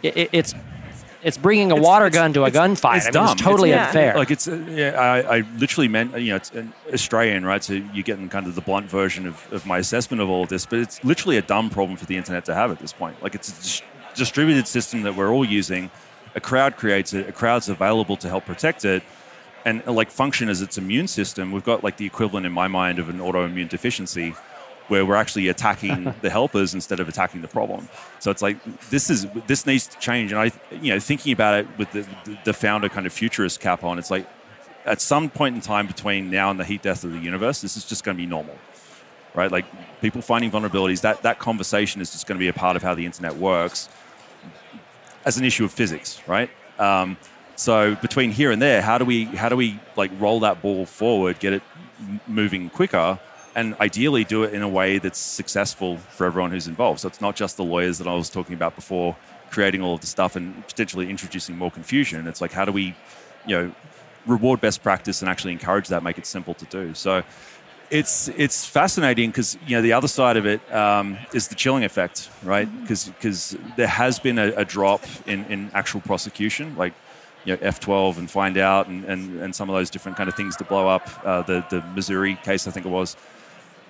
it, 0.02 0.28
it's 0.32 0.54
it's 1.22 1.38
bringing 1.38 1.70
a 1.70 1.76
it's, 1.76 1.84
water 1.84 2.06
it's, 2.06 2.16
gun 2.16 2.32
to 2.32 2.44
a 2.44 2.50
gunfight. 2.50 2.96
It's, 2.96 3.06
I 3.06 3.08
mean, 3.08 3.12
dumb. 3.12 3.32
it's 3.32 3.42
totally 3.42 3.72
unfair. 3.72 4.14
Like 4.16 4.30
it's, 4.30 4.48
uh, 4.48 4.56
yeah, 4.68 4.90
I, 4.98 5.38
I, 5.38 5.44
literally 5.56 5.88
meant, 5.88 6.18
you 6.18 6.30
know, 6.30 6.36
it's 6.36 6.50
an 6.50 6.72
Australian, 6.92 7.44
right? 7.44 7.62
So 7.62 7.74
you're 7.74 8.02
getting 8.02 8.28
kind 8.28 8.46
of 8.46 8.54
the 8.54 8.60
blunt 8.60 8.88
version 8.88 9.26
of, 9.26 9.52
of 9.52 9.64
my 9.64 9.78
assessment 9.78 10.20
of 10.20 10.28
all 10.28 10.42
of 10.42 10.48
this, 10.48 10.66
but 10.66 10.80
it's 10.80 11.02
literally 11.04 11.36
a 11.36 11.42
dumb 11.42 11.70
problem 11.70 11.96
for 11.96 12.06
the 12.06 12.16
internet 12.16 12.44
to 12.46 12.54
have 12.54 12.70
at 12.70 12.78
this 12.78 12.92
point. 12.92 13.22
Like 13.22 13.34
it's 13.34 13.48
a 13.48 13.62
dis- 13.62 13.82
distributed 14.14 14.66
system 14.66 15.02
that 15.02 15.14
we're 15.14 15.30
all 15.30 15.44
using. 15.44 15.90
A 16.34 16.40
crowd 16.40 16.76
creates 16.76 17.12
it. 17.12 17.28
A 17.28 17.32
crowd's 17.32 17.68
available 17.68 18.16
to 18.16 18.28
help 18.28 18.46
protect 18.46 18.84
it, 18.84 19.02
and 19.64 19.84
like 19.86 20.10
function 20.10 20.48
as 20.48 20.62
its 20.62 20.78
immune 20.78 21.06
system. 21.06 21.52
We've 21.52 21.64
got 21.64 21.84
like 21.84 21.98
the 21.98 22.06
equivalent 22.06 22.46
in 22.46 22.52
my 22.52 22.68
mind 22.68 22.98
of 22.98 23.08
an 23.08 23.18
autoimmune 23.18 23.68
deficiency 23.68 24.34
where 24.92 25.06
we're 25.06 25.16
actually 25.16 25.48
attacking 25.48 26.14
the 26.20 26.28
helpers 26.28 26.74
instead 26.74 27.00
of 27.00 27.08
attacking 27.08 27.40
the 27.40 27.48
problem. 27.48 27.88
So 28.18 28.30
it's 28.30 28.42
like 28.42 28.58
this 28.90 29.08
is 29.08 29.26
this 29.46 29.64
needs 29.64 29.86
to 29.86 29.98
change. 29.98 30.32
And 30.32 30.40
I, 30.40 30.52
you 30.82 30.92
know, 30.92 31.00
thinking 31.00 31.32
about 31.32 31.60
it 31.60 31.66
with 31.78 31.90
the, 31.92 32.06
the 32.44 32.52
founder 32.52 32.90
kind 32.90 33.06
of 33.06 33.12
futurist 33.12 33.58
cap 33.58 33.84
on, 33.84 33.98
it's 33.98 34.10
like 34.10 34.26
at 34.84 35.00
some 35.00 35.30
point 35.30 35.54
in 35.54 35.62
time 35.62 35.86
between 35.86 36.30
now 36.30 36.50
and 36.50 36.60
the 36.60 36.64
heat 36.64 36.82
death 36.82 37.04
of 37.04 37.12
the 37.12 37.18
universe, 37.18 37.62
this 37.62 37.74
is 37.78 37.86
just 37.86 38.04
going 38.04 38.14
to 38.14 38.22
be 38.22 38.26
normal, 38.26 38.54
right? 39.34 39.50
Like 39.50 39.64
people 40.02 40.20
finding 40.20 40.50
vulnerabilities. 40.50 41.00
That 41.00 41.22
that 41.22 41.38
conversation 41.38 42.02
is 42.02 42.12
just 42.12 42.26
going 42.26 42.36
to 42.36 42.42
be 42.42 42.48
a 42.48 42.52
part 42.52 42.76
of 42.76 42.82
how 42.82 42.94
the 42.94 43.06
internet 43.06 43.34
works 43.36 43.88
as 45.24 45.38
an 45.38 45.44
issue 45.46 45.64
of 45.64 45.72
physics, 45.72 46.20
right? 46.26 46.50
Um, 46.78 47.16
so 47.56 47.94
between 47.94 48.30
here 48.30 48.50
and 48.50 48.60
there, 48.60 48.82
how 48.82 48.98
do 48.98 49.06
we 49.06 49.24
how 49.24 49.48
do 49.48 49.56
we 49.56 49.80
like 49.96 50.10
roll 50.20 50.40
that 50.40 50.60
ball 50.60 50.84
forward, 50.84 51.38
get 51.38 51.54
it 51.54 51.62
moving 52.26 52.68
quicker? 52.68 53.18
And 53.54 53.74
ideally 53.80 54.24
do 54.24 54.44
it 54.44 54.54
in 54.54 54.62
a 54.62 54.68
way 54.68 54.98
that's 54.98 55.18
successful 55.18 55.98
for 55.98 56.26
everyone 56.26 56.50
who's 56.50 56.68
involved. 56.68 57.00
So 57.00 57.08
it's 57.08 57.20
not 57.20 57.36
just 57.36 57.56
the 57.56 57.64
lawyers 57.64 57.98
that 57.98 58.06
I 58.06 58.14
was 58.14 58.30
talking 58.30 58.54
about 58.54 58.74
before 58.74 59.16
creating 59.50 59.82
all 59.82 59.94
of 59.94 60.00
the 60.00 60.06
stuff 60.06 60.36
and 60.36 60.66
potentially 60.66 61.10
introducing 61.10 61.56
more 61.56 61.70
confusion. 61.70 62.26
It's 62.26 62.40
like 62.40 62.52
how 62.52 62.64
do 62.64 62.72
we, 62.72 62.94
you 63.46 63.56
know, 63.56 63.74
reward 64.26 64.60
best 64.60 64.82
practice 64.82 65.20
and 65.20 65.28
actually 65.28 65.52
encourage 65.52 65.88
that, 65.88 66.02
make 66.02 66.18
it 66.18 66.26
simple 66.26 66.54
to 66.54 66.64
do. 66.66 66.94
So 66.94 67.22
it's 67.90 68.28
it's 68.28 68.64
fascinating 68.64 69.28
because 69.30 69.58
you 69.66 69.76
know 69.76 69.82
the 69.82 69.92
other 69.92 70.08
side 70.08 70.38
of 70.38 70.46
it 70.46 70.60
um, 70.72 71.18
is 71.34 71.48
the 71.48 71.54
chilling 71.54 71.84
effect, 71.84 72.30
right? 72.42 72.68
Because 72.80 73.04
mm-hmm. 73.04 73.12
because 73.12 73.56
there 73.76 73.86
has 73.86 74.18
been 74.18 74.38
a, 74.38 74.52
a 74.56 74.64
drop 74.64 75.04
in, 75.26 75.44
in 75.46 75.70
actual 75.74 76.00
prosecution, 76.00 76.74
like 76.76 76.94
you 77.44 77.54
know, 77.54 77.62
F12 77.62 78.18
and 78.18 78.30
find 78.30 78.56
out 78.56 78.86
and, 78.86 79.04
and, 79.04 79.40
and 79.40 79.54
some 79.54 79.68
of 79.68 79.74
those 79.74 79.90
different 79.90 80.16
kind 80.16 80.28
of 80.28 80.36
things 80.36 80.56
to 80.56 80.64
blow 80.64 80.88
up. 80.88 81.08
Uh, 81.24 81.42
the, 81.42 81.64
the 81.70 81.82
Missouri 81.94 82.36
case, 82.44 82.68
I 82.68 82.70
think 82.70 82.86
it 82.86 82.90
was 82.90 83.16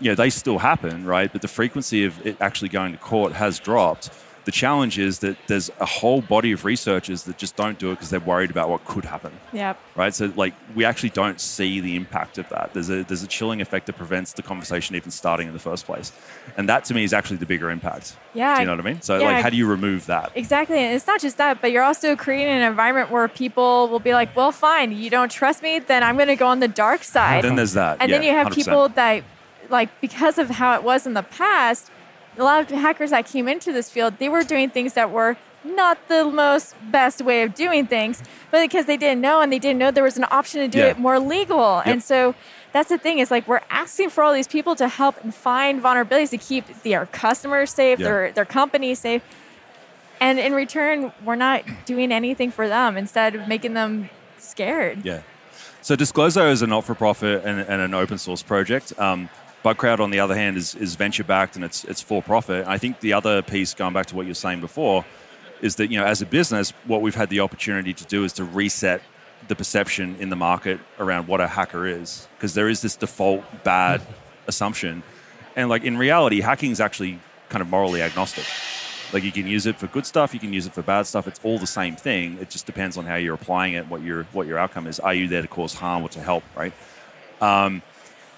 you 0.03 0.11
know, 0.11 0.15
they 0.15 0.31
still 0.31 0.59
happen, 0.59 1.05
right? 1.05 1.33
But 1.33 1.43
the 1.43 1.49
frequency 1.49 2.05
of 2.05 2.27
it 2.27 2.37
actually 2.41 2.69
going 2.69 2.93
to 2.93 2.99
court 2.99 3.33
has 3.33 3.59
dropped. 3.59 4.11
The 4.45 4.51
challenge 4.51 4.99
is 4.99 5.21
that 5.21 5.37
there's 5.47 5.71
a 5.79 5.87
whole 5.87 6.21
body 6.21 6.51
of 6.51 6.65
researchers 6.65 7.23
that 7.25 7.39
just 7.39 7.55
don't 7.55 7.79
do 7.79 7.93
it 7.93 7.95
because 7.95 8.11
they're 8.11 8.19
worried 8.19 8.51
about 8.51 8.69
what 8.69 8.85
could 8.85 9.05
happen. 9.05 9.33
Yep. 9.53 9.79
Right. 9.95 10.13
So 10.13 10.33
like 10.35 10.55
we 10.75 10.85
actually 10.85 11.11
don't 11.11 11.41
see 11.41 11.79
the 11.79 11.95
impact 11.95 12.39
of 12.39 12.49
that. 12.49 12.73
There's 12.73 12.91
a 12.91 13.05
there's 13.05 13.23
a 13.23 13.29
chilling 13.29 13.61
effect 13.61 13.87
that 13.87 13.93
prevents 13.93 14.33
the 14.33 14.43
conversation 14.43 14.97
even 14.97 15.13
starting 15.13 15.47
in 15.47 15.53
the 15.53 15.61
first 15.61 15.87
place, 15.87 16.11
and 16.57 16.69
that 16.69 16.85
to 16.87 16.95
me 16.95 17.05
is 17.05 17.13
actually 17.13 17.37
the 17.37 17.47
bigger 17.47 17.71
impact. 17.71 18.17
Yeah. 18.35 18.57
Do 18.57 18.63
you 18.63 18.67
know 18.67 18.73
what 18.73 18.85
I 18.85 18.91
mean? 18.91 19.01
So 19.01 19.17
yeah, 19.17 19.27
like, 19.27 19.45
how 19.45 19.51
do 19.51 19.57
you 19.57 19.69
remove 19.69 20.07
that? 20.07 20.33
Exactly. 20.35 20.79
And 20.79 20.97
it's 20.97 21.07
not 21.07 21.21
just 21.21 21.37
that, 21.37 21.61
but 21.61 21.71
you're 21.71 21.85
also 21.85 22.17
creating 22.17 22.49
an 22.49 22.63
environment 22.63 23.13
where 23.13 23.29
people 23.29 23.87
will 23.91 24.01
be 24.01 24.13
like, 24.13 24.35
well, 24.35 24.51
fine, 24.51 24.91
you 24.91 25.09
don't 25.09 25.31
trust 25.31 25.63
me, 25.63 25.79
then 25.79 26.03
I'm 26.03 26.17
going 26.17 26.29
to 26.29 26.37
go 26.37 26.49
on 26.49 26.59
the 26.59 26.67
dark 26.67 27.05
side. 27.05 27.37
And 27.37 27.45
then 27.45 27.57
there's 27.57 27.75
that. 27.75 27.99
And 28.01 28.11
yeah, 28.11 28.17
then 28.17 28.27
you 28.27 28.33
have 28.33 28.49
100%. 28.49 28.55
people 28.55 28.89
that 28.89 29.23
like 29.73 30.00
because 30.00 30.38
of 30.38 30.50
how 30.50 30.75
it 30.75 30.83
was 30.85 31.07
in 31.07 31.14
the 31.14 31.23
past, 31.23 31.91
a 32.38 32.45
lot 32.45 32.62
of 32.62 32.69
hackers 32.69 33.11
that 33.11 33.26
came 33.26 33.49
into 33.49 33.73
this 33.73 33.91
field, 33.91 34.19
they 34.19 34.29
were 34.29 34.45
doing 34.45 34.71
things 34.71 34.93
that 34.95 35.11
were 35.11 35.37
not 35.64 36.09
the 36.09 36.25
most 36.25 36.75
best 36.91 37.23
way 37.23 37.43
of 37.43 37.55
doing 37.55 37.87
things, 37.87 38.23
but 38.50 38.61
because 38.62 38.87
they 38.87 38.97
didn't 38.97 39.21
know 39.21 39.41
and 39.41 39.52
they 39.52 39.59
didn't 39.59 39.79
know 39.79 39.91
there 39.91 40.05
was 40.05 40.17
an 40.17 40.26
option 40.31 40.61
to 40.61 40.69
do 40.69 40.79
yeah. 40.79 40.87
it 40.87 40.99
more 40.99 41.19
legal. 41.19 41.76
Yep. 41.79 41.87
And 41.87 42.02
so 42.02 42.35
that's 42.73 42.88
the 42.88 42.99
thing 42.99 43.19
is 43.19 43.31
like 43.31 43.47
we're 43.47 43.61
asking 43.71 44.11
for 44.11 44.25
all 44.25 44.33
these 44.33 44.49
people 44.49 44.75
to 44.76 44.88
help 44.88 45.23
and 45.23 45.35
find 45.35 45.81
vulnerabilities 45.83 46.31
to 46.31 46.38
keep 46.38 46.67
their 46.83 47.07
customers 47.07 47.71
safe, 47.71 47.99
yep. 47.99 48.07
their 48.07 48.33
their 48.33 48.45
companies 48.45 48.99
safe. 48.99 49.23
And 50.21 50.38
in 50.38 50.52
return, 50.52 51.12
we're 51.25 51.37
not 51.37 51.64
doing 51.85 52.12
anything 52.12 52.52
for 52.52 52.69
them 52.69 52.97
instead 52.97 53.35
of 53.35 53.49
making 53.49 53.75
them 53.75 54.09
scared. 54.38 55.05
Yeah. 55.05 55.23
So 55.81 55.97
Disclose.io 55.97 56.49
is 56.49 56.62
a 56.62 56.69
not-for-profit 56.69 57.45
and, 57.45 57.59
and 57.61 57.83
an 57.83 57.93
open 57.93 58.17
source 58.19 58.41
project. 58.41 58.93
Um, 59.00 59.29
Bugcrowd, 59.62 60.00
on 60.00 60.11
the 60.11 60.19
other 60.19 60.35
hand, 60.35 60.57
is, 60.57 60.75
is 60.75 60.97
venture 60.97 61.23
backed 61.23 61.54
and 61.57 61.64
it's 61.64 61.85
it's 61.85 62.02
for 62.02 62.23
profit. 62.23 62.66
I 62.66 62.78
think 62.78 63.00
the 63.00 63.12
other 63.12 63.42
piece, 63.42 63.75
going 63.75 63.92
back 63.92 64.07
to 64.07 64.16
what 64.16 64.23
you 64.23 64.31
were 64.31 64.35
saying 64.35 64.61
before, 64.61 65.04
is 65.61 65.76
that 65.76 65.90
you 65.90 65.99
know 65.99 66.04
as 66.04 66.21
a 66.21 66.26
business, 66.26 66.71
what 66.87 67.00
we've 67.00 67.14
had 67.14 67.31
the 67.31 67.40
opportunity 67.40 67.95
to 67.95 68.04
do 68.07 68.25
is 68.25 68.33
to 68.35 68.45
reset 68.45 69.02
the 69.49 69.54
perception 69.54 70.16
in 70.19 70.31
the 70.31 70.37
market 70.37 70.81
around 70.99 71.28
what 71.28 71.40
a 71.40 71.47
hacker 71.47 71.87
is, 71.87 72.26
because 72.37 72.54
there 72.54 72.69
is 72.69 72.83
this 72.83 72.97
default 72.97 73.45
bad 73.62 74.02
assumption, 74.49 75.02
and 75.54 75.69
like 75.69 75.85
in 75.85 75.97
reality, 75.97 76.40
hacking 76.40 76.73
is 76.73 76.81
actually 76.81 77.21
kind 77.49 77.62
of 77.62 77.69
morally 77.69 78.02
agnostic. 78.02 78.45
Like 79.12 79.23
you 79.23 79.31
can 79.33 79.47
use 79.47 79.66
it 79.66 79.76
for 79.76 79.87
good 79.87 80.07
stuff, 80.07 80.35
you 80.35 80.40
can 80.40 80.52
use 80.52 80.66
it 80.66 80.73
for 80.73 80.83
bad 80.83 81.07
stuff. 81.07 81.28
It's 81.28 81.38
all 81.45 81.59
the 81.59 81.66
same 81.66 81.95
thing. 81.95 82.38
It 82.40 82.50
just 82.50 82.66
depends 82.66 82.97
on 82.97 83.04
how 83.04 83.16
you're 83.16 83.35
applying 83.35 83.75
it, 83.75 83.87
what 83.87 84.02
your 84.02 84.25
what 84.33 84.49
your 84.49 84.59
outcome 84.59 84.88
is. 84.88 84.99
Are 84.99 85.14
you 85.14 85.28
there 85.28 85.42
to 85.42 85.49
cause 85.49 85.75
harm 85.75 86.02
or 86.02 86.09
to 86.09 86.21
help, 86.21 86.42
right? 86.57 86.73
Um, 87.40 87.83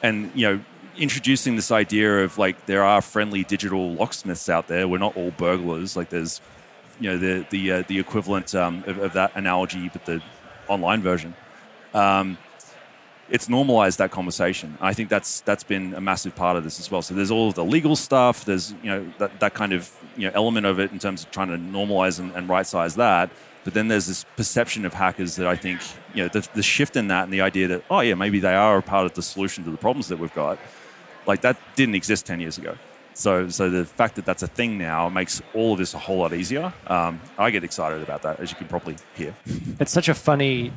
and 0.02 0.30
you 0.34 0.48
know 0.48 0.64
introducing 0.96 1.56
this 1.56 1.70
idea 1.70 2.24
of 2.24 2.38
like 2.38 2.66
there 2.66 2.82
are 2.82 3.00
friendly 3.00 3.44
digital 3.44 3.92
locksmiths 3.92 4.48
out 4.48 4.68
there. 4.68 4.86
We're 4.88 4.98
not 4.98 5.16
all 5.16 5.30
burglars. 5.32 5.96
Like 5.96 6.10
there's, 6.10 6.40
you 7.00 7.10
know, 7.10 7.18
the 7.18 7.46
the 7.50 7.72
uh, 7.72 7.82
the 7.86 7.98
equivalent 7.98 8.54
um, 8.54 8.84
of, 8.86 8.98
of, 8.98 9.12
that 9.14 9.32
analogy, 9.34 9.88
but 9.88 10.04
the 10.06 10.22
online 10.68 11.02
version. 11.02 11.34
Um, 11.92 12.38
it's 13.30 13.48
normalized 13.48 13.98
that 13.98 14.10
conversation. 14.10 14.76
I 14.80 14.92
think 14.92 15.08
that's 15.08 15.40
that's 15.42 15.64
been 15.64 15.94
a 15.94 16.00
massive 16.00 16.34
part 16.34 16.56
of 16.56 16.64
this 16.64 16.78
as 16.78 16.90
well. 16.90 17.02
So 17.02 17.14
there's 17.14 17.30
all 17.30 17.48
of 17.48 17.54
the 17.54 17.64
legal 17.64 17.96
stuff. 17.96 18.44
There's 18.44 18.72
you 18.82 18.90
know 18.90 19.12
that, 19.18 19.40
that 19.40 19.54
kind 19.54 19.72
of 19.72 19.90
you 20.16 20.26
know 20.28 20.32
element 20.34 20.66
of 20.66 20.78
it 20.78 20.92
in 20.92 20.98
terms 20.98 21.24
of 21.24 21.30
trying 21.30 21.48
to 21.48 21.56
normalize 21.56 22.20
and, 22.20 22.32
and 22.34 22.48
right 22.48 22.66
size 22.66 22.96
that. 22.96 23.30
But 23.64 23.72
then 23.72 23.88
there's 23.88 24.06
this 24.06 24.26
perception 24.36 24.84
of 24.84 24.92
hackers 24.92 25.36
that 25.36 25.46
I 25.46 25.56
think 25.56 25.80
you 26.12 26.22
know 26.22 26.28
the, 26.28 26.46
the 26.54 26.62
shift 26.62 26.96
in 26.96 27.08
that 27.08 27.24
and 27.24 27.32
the 27.32 27.40
idea 27.40 27.66
that 27.68 27.84
oh 27.90 28.00
yeah 28.00 28.14
maybe 28.14 28.40
they 28.40 28.54
are 28.54 28.76
a 28.76 28.82
part 28.82 29.06
of 29.06 29.14
the 29.14 29.22
solution 29.22 29.64
to 29.64 29.70
the 29.70 29.78
problems 29.78 30.08
that 30.08 30.18
we've 30.18 30.34
got 30.34 30.58
like 31.26 31.42
that 31.42 31.56
didn't 31.76 31.94
exist 31.94 32.26
10 32.26 32.40
years 32.40 32.58
ago. 32.58 32.76
So, 33.14 33.48
so 33.48 33.70
the 33.70 33.84
fact 33.84 34.16
that 34.16 34.24
that's 34.24 34.42
a 34.42 34.48
thing 34.48 34.76
now 34.76 35.08
makes 35.08 35.40
all 35.54 35.72
of 35.72 35.78
this 35.78 35.94
a 35.94 35.98
whole 35.98 36.18
lot 36.18 36.32
easier. 36.32 36.72
Um, 36.88 37.20
I 37.38 37.50
get 37.50 37.62
excited 37.62 38.02
about 38.02 38.22
that, 38.22 38.40
as 38.40 38.50
you 38.50 38.56
can 38.56 38.66
probably 38.66 38.96
hear. 39.14 39.34
It's 39.80 39.92
such 39.92 40.08
a 40.08 40.14
funny 40.14 40.72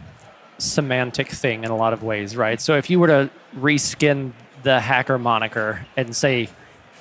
semantic 0.59 1.29
thing 1.29 1.63
in 1.63 1.71
a 1.71 1.75
lot 1.75 1.93
of 1.93 2.03
ways, 2.03 2.35
right? 2.35 2.59
So 2.59 2.77
if 2.77 2.89
you 2.89 2.99
were 2.99 3.07
to 3.07 3.29
reskin 3.55 4.33
the 4.63 4.79
hacker 4.79 5.17
moniker 5.17 5.85
and 5.95 6.15
say 6.15 6.49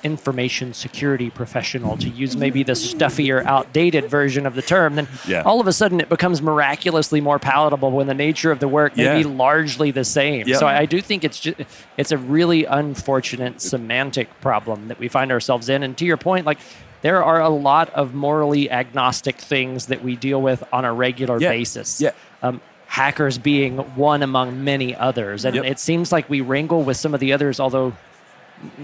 information 0.07 0.73
security 0.73 1.29
professional 1.29 1.97
to 1.97 2.07
use 2.09 2.35
maybe 2.37 2.63
the 2.63 2.73
stuffier 2.73 3.43
outdated 3.45 4.09
version 4.09 4.45
of 4.45 4.55
the 4.55 4.61
term 4.61 4.95
then 4.95 5.07
yeah. 5.27 5.43
all 5.43 5.59
of 5.59 5.67
a 5.67 5.73
sudden 5.73 5.99
it 5.99 6.07
becomes 6.07 6.41
miraculously 6.41 7.19
more 7.19 7.37
palatable 7.37 7.91
when 7.91 8.07
the 8.07 8.13
nature 8.13 8.49
of 8.49 8.59
the 8.59 8.67
work 8.67 8.95
may 8.95 9.03
yeah. 9.03 9.17
be 9.17 9.25
largely 9.25 9.91
the 9.91 10.05
same 10.05 10.47
so 10.53 10.65
I, 10.65 10.79
I, 10.79 10.85
do 10.85 11.01
think 11.01 11.25
it's 11.25 11.39
just 11.41 11.59
it's 11.97 12.11
a 12.11 12.17
really 12.17 12.63
unfortunate 12.63 13.61
semantic 13.61 14.27
problem 14.39 14.87
that 14.87 14.97
we 14.97 15.09
find 15.09 15.31
ourselves 15.31 15.67
in 15.67 15.83
and 15.83 15.95
to 15.97 16.05
your 16.05 16.17
point 16.17 16.45
like 16.45 16.59
there 17.01 17.21
are 17.21 17.41
a 17.41 17.49
lot 17.49 17.89
of 17.89 18.13
morally 18.15 18.71
agnostic 18.71 19.37
things 19.37 19.87
that 19.87 20.03
we 20.03 20.15
deal 20.15 20.41
with 20.41 20.63
on 20.71 20.85
a 20.85 20.93
regular 20.93 21.39
yeah. 21.39 21.49
basis 21.49 21.99
yeah 21.99 22.11
um, 22.41 22.61
hackers 22.87 23.37
being 23.37 23.77
one 23.95 24.23
among 24.23 24.63
many 24.63 24.95
others 24.95 25.43
and 25.43 25.55
yep. 25.57 25.65
it 25.65 25.77
seems 25.77 26.11
like 26.13 26.29
we 26.29 26.39
wrangle 26.39 26.83
with 26.83 26.95
some 26.95 27.13
of 27.13 27.19
the 27.19 27.33
others 27.33 27.59
although 27.59 27.93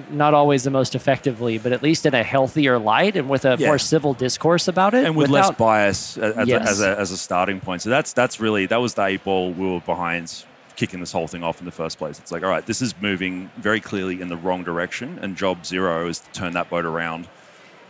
not 0.10 0.34
always 0.34 0.63
the 0.63 0.70
most 0.70 0.96
effectively, 0.96 1.58
but 1.58 1.72
at 1.72 1.82
least 1.82 2.06
in 2.06 2.13
a 2.13 2.24
healthier 2.24 2.77
light 2.77 3.15
and 3.15 3.30
with 3.30 3.46
a 3.46 3.56
yeah. 3.58 3.68
more 3.68 3.80
civil 3.80 4.13
discourse 4.13 4.68
about 4.68 4.94
it, 4.94 5.06
and 5.06 5.15
with 5.15 5.30
without, 5.30 5.50
less 5.50 5.58
bias 5.58 6.18
as, 6.18 6.48
yes. 6.48 6.68
a, 6.68 6.70
as, 6.70 6.82
a, 6.82 7.00
as, 7.00 7.12
a, 7.12 7.18
starting 7.18 7.60
point. 7.60 7.82
So 7.82 7.89
that's 7.89 8.13
that's 8.13 8.39
really 8.39 8.65
that 8.68 8.77
was 8.77 8.94
the 8.94 9.03
eight 9.03 9.24
ball 9.24 9.51
we 9.51 9.65
were 9.65 9.80
behind 9.82 10.46
kicking 10.75 11.00
this 11.00 11.12
whole 11.12 11.27
thing 11.27 11.44
off 11.44 11.60
in 11.60 11.65
the 11.65 11.72
first 11.72 11.98
place. 11.98 12.20
It's 12.20 12.32
like, 12.32 12.44
all 12.44 12.50
right, 12.50 12.65
this 12.65 12.82
is 12.82 13.00
moving 13.01 13.51
very 13.58 13.80
clearly 13.80 14.22
in 14.22 14.27
the 14.27 14.38
wrong 14.38 14.63
direction, 14.63 15.20
and 15.22 15.36
job 15.36 15.65
zero 15.65 16.08
is 16.08 16.20
to 16.20 16.32
turn 16.32 16.53
that 16.53 16.70
boat 16.70 16.86
around 16.86 17.27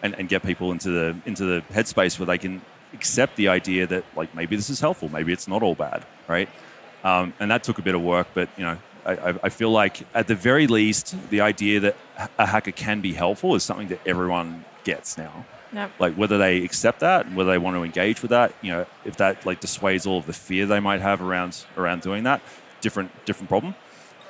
and, 0.02 0.14
and 0.20 0.30
get 0.30 0.44
people 0.44 0.72
into 0.72 0.90
the 0.90 1.16
into 1.26 1.46
the 1.46 1.62
headspace 1.74 2.20
where 2.20 2.26
they 2.26 2.38
can 2.38 2.62
accept 2.94 3.36
the 3.36 3.48
idea 3.48 3.88
that 3.88 4.06
like 4.16 4.34
maybe 4.36 4.56
this 4.56 4.70
is 4.70 4.80
helpful, 4.80 5.10
maybe 5.10 5.34
it's 5.34 5.48
not 5.48 5.64
all 5.64 5.76
bad, 5.76 6.06
right? 6.28 6.50
Um, 7.04 7.34
and 7.40 7.52
that 7.52 7.64
took 7.64 7.80
a 7.80 7.82
bit 7.82 7.96
of 7.96 8.02
work, 8.02 8.28
but 8.34 8.50
you 8.58 8.64
know, 8.64 8.78
I, 9.06 9.36
I, 9.44 9.50
feel 9.50 9.70
like 9.70 10.06
at 10.14 10.28
the 10.28 10.36
very 10.36 10.68
least, 10.68 11.16
the 11.30 11.42
idea 11.42 11.80
that 11.82 11.98
a 12.38 12.46
hacker 12.46 12.72
can 12.72 13.02
be 13.02 13.14
helpful 13.14 13.56
is 13.56 13.64
something 13.64 13.90
that 13.90 14.00
everyone 14.06 14.66
gets 14.84 15.18
now. 15.18 15.46
Yep. 15.74 15.92
Like 16.00 16.14
whether 16.16 16.38
they 16.38 16.64
accept 16.64 17.00
that 17.00 17.26
and 17.26 17.36
whether 17.36 17.52
they 17.52 17.58
want 17.58 17.76
to 17.76 17.84
engage 17.84 18.22
with 18.22 18.30
that, 18.30 18.54
you 18.62 18.72
know, 18.72 18.86
if 19.06 19.18
that 19.18 19.46
like 19.46 19.60
dissuades 19.60 20.06
all 20.06 20.20
of 20.20 20.26
the 20.26 20.34
fear 20.34 20.66
they 20.66 20.80
might 20.80 21.02
have 21.02 21.22
around 21.22 21.66
around 21.78 22.02
doing 22.02 22.24
that, 22.24 22.42
different 22.82 23.12
different 23.26 23.50
problem. 23.50 23.76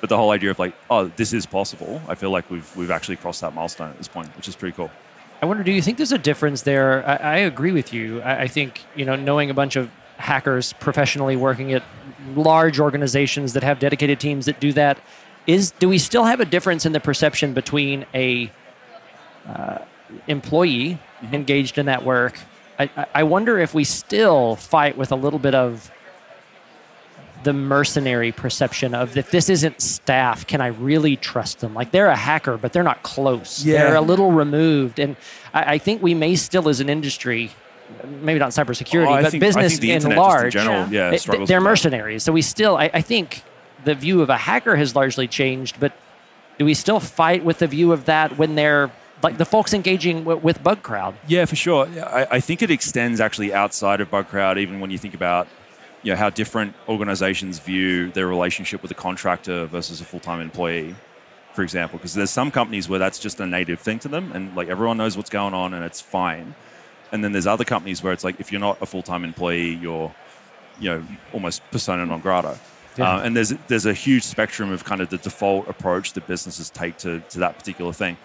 But 0.00 0.08
the 0.08 0.16
whole 0.16 0.30
idea 0.30 0.50
of 0.50 0.58
like, 0.58 0.74
oh, 0.90 1.06
this 1.16 1.32
is 1.32 1.46
possible, 1.46 2.02
I 2.08 2.14
feel 2.14 2.30
like 2.30 2.50
we've 2.50 2.74
we've 2.76 2.90
actually 2.90 3.16
crossed 3.16 3.42
that 3.42 3.54
milestone 3.54 3.90
at 3.90 3.98
this 3.98 4.08
point, 4.08 4.34
which 4.36 4.48
is 4.48 4.56
pretty 4.56 4.74
cool. 4.74 4.90
I 5.42 5.46
wonder, 5.46 5.62
do 5.62 5.72
you 5.72 5.82
think 5.82 5.98
there's 5.98 6.12
a 6.12 6.18
difference 6.18 6.62
there? 6.62 7.06
I, 7.06 7.16
I 7.16 7.36
agree 7.38 7.72
with 7.72 7.92
you. 7.92 8.22
I, 8.22 8.42
I 8.42 8.48
think 8.48 8.82
you 8.96 9.04
know, 9.04 9.14
knowing 9.14 9.50
a 9.50 9.54
bunch 9.54 9.76
of 9.76 9.90
hackers 10.16 10.72
professionally 10.74 11.36
working 11.36 11.72
at 11.72 11.82
large 12.34 12.80
organizations 12.80 13.52
that 13.52 13.62
have 13.62 13.78
dedicated 13.78 14.20
teams 14.20 14.46
that 14.46 14.60
do 14.60 14.72
that 14.72 14.98
is 15.46 15.72
do 15.72 15.88
we 15.88 15.98
still 15.98 16.24
have 16.24 16.40
a 16.40 16.44
difference 16.44 16.86
in 16.86 16.92
the 16.92 17.00
perception 17.00 17.52
between 17.52 18.06
a 18.14 18.50
uh, 19.46 19.78
employee 20.28 20.98
mm-hmm. 21.20 21.34
engaged 21.34 21.76
in 21.78 21.86
that 21.86 22.04
work 22.04 22.38
I, 22.78 23.06
I 23.14 23.22
wonder 23.22 23.58
if 23.58 23.74
we 23.74 23.84
still 23.84 24.56
fight 24.56 24.96
with 24.96 25.12
a 25.12 25.16
little 25.16 25.38
bit 25.38 25.54
of 25.54 25.90
the 27.44 27.52
mercenary 27.52 28.32
perception 28.32 28.94
of 28.94 29.16
if 29.16 29.30
this 29.30 29.48
isn't 29.48 29.80
staff, 29.80 30.46
can 30.46 30.60
I 30.60 30.68
really 30.68 31.16
trust 31.16 31.60
them? 31.60 31.74
Like 31.74 31.90
they're 31.90 32.08
a 32.08 32.16
hacker, 32.16 32.56
but 32.56 32.72
they're 32.72 32.82
not 32.82 33.02
close. 33.02 33.64
Yeah. 33.64 33.84
They're 33.84 33.96
a 33.96 34.00
little 34.00 34.32
removed. 34.32 34.98
And 34.98 35.16
I, 35.52 35.74
I 35.74 35.78
think 35.78 36.02
we 36.02 36.14
may 36.14 36.36
still, 36.36 36.68
as 36.68 36.80
an 36.80 36.88
industry, 36.88 37.52
maybe 38.04 38.38
not 38.38 38.50
cybersecurity, 38.50 39.18
oh, 39.18 39.22
but 39.22 39.30
think, 39.30 39.40
business 39.40 39.78
in 39.78 40.14
large, 40.14 40.54
in 40.56 40.62
general, 40.62 40.88
yeah, 40.92 41.12
yeah 41.12 41.44
they're 41.46 41.60
mercenaries. 41.60 42.22
So 42.22 42.32
we 42.32 42.42
still, 42.42 42.76
I, 42.76 42.90
I, 42.92 43.00
think, 43.00 43.42
the 43.84 43.94
view 43.94 44.22
of 44.22 44.30
a 44.30 44.36
hacker 44.36 44.76
has 44.76 44.94
largely 44.94 45.28
changed. 45.28 45.78
But 45.80 45.92
do 46.58 46.64
we 46.64 46.74
still 46.74 47.00
fight 47.00 47.44
with 47.44 47.58
the 47.58 47.66
view 47.66 47.92
of 47.92 48.06
that 48.06 48.38
when 48.38 48.54
they're 48.54 48.90
like 49.22 49.38
the 49.38 49.44
folks 49.44 49.72
engaging 49.72 50.18
w- 50.20 50.38
with 50.38 50.62
Bugcrowd? 50.62 51.14
Yeah, 51.26 51.44
for 51.44 51.56
sure. 51.56 51.86
I, 51.86 52.26
I, 52.32 52.40
think 52.40 52.62
it 52.62 52.70
extends 52.70 53.20
actually 53.20 53.54
outside 53.54 54.00
of 54.00 54.10
Bugcrowd, 54.10 54.58
even 54.58 54.80
when 54.80 54.90
you 54.90 54.98
think 54.98 55.14
about 55.14 55.48
you 56.04 56.12
know 56.12 56.16
how 56.16 56.30
different 56.30 56.74
organizations 56.88 57.58
view 57.58 58.10
their 58.12 58.26
relationship 58.26 58.82
with 58.82 58.90
a 58.90 58.94
contractor 58.94 59.64
versus 59.64 60.00
a 60.00 60.04
full-time 60.04 60.40
employee 60.40 60.94
for 61.54 61.62
example 61.62 61.98
because 61.98 62.14
there's 62.14 62.30
some 62.30 62.50
companies 62.50 62.88
where 62.88 62.98
that's 62.98 63.18
just 63.18 63.40
a 63.40 63.46
native 63.46 63.80
thing 63.80 63.98
to 63.98 64.08
them 64.08 64.30
and 64.32 64.54
like 64.54 64.68
everyone 64.68 64.96
knows 64.96 65.16
what's 65.16 65.30
going 65.30 65.54
on 65.54 65.72
and 65.74 65.84
it's 65.84 66.00
fine 66.00 66.54
and 67.14 67.22
then 67.22 67.30
there's 67.30 67.46
other 67.46 67.64
companies 67.64 68.02
where 68.02 68.12
it's 68.12 68.24
like 68.24 68.40
if 68.40 68.50
you're 68.50 68.60
not 68.60 68.82
a 68.82 68.86
full 68.86 69.02
time 69.02 69.24
employee, 69.24 69.74
you're 69.74 70.12
you 70.80 70.90
know 70.90 71.06
almost 71.32 71.62
persona 71.70 72.04
non 72.04 72.20
grata. 72.20 72.58
Yeah. 72.98 73.14
Uh, 73.14 73.22
and 73.22 73.36
there's 73.36 73.50
there's 73.68 73.86
a 73.86 73.94
huge 73.94 74.24
spectrum 74.24 74.72
of 74.72 74.84
kind 74.84 75.00
of 75.00 75.10
the 75.10 75.18
default 75.18 75.68
approach 75.68 76.14
that 76.14 76.26
businesses 76.26 76.70
take 76.70 76.98
to, 76.98 77.20
to 77.20 77.38
that 77.38 77.56
particular 77.56 77.92
thing. 77.92 78.16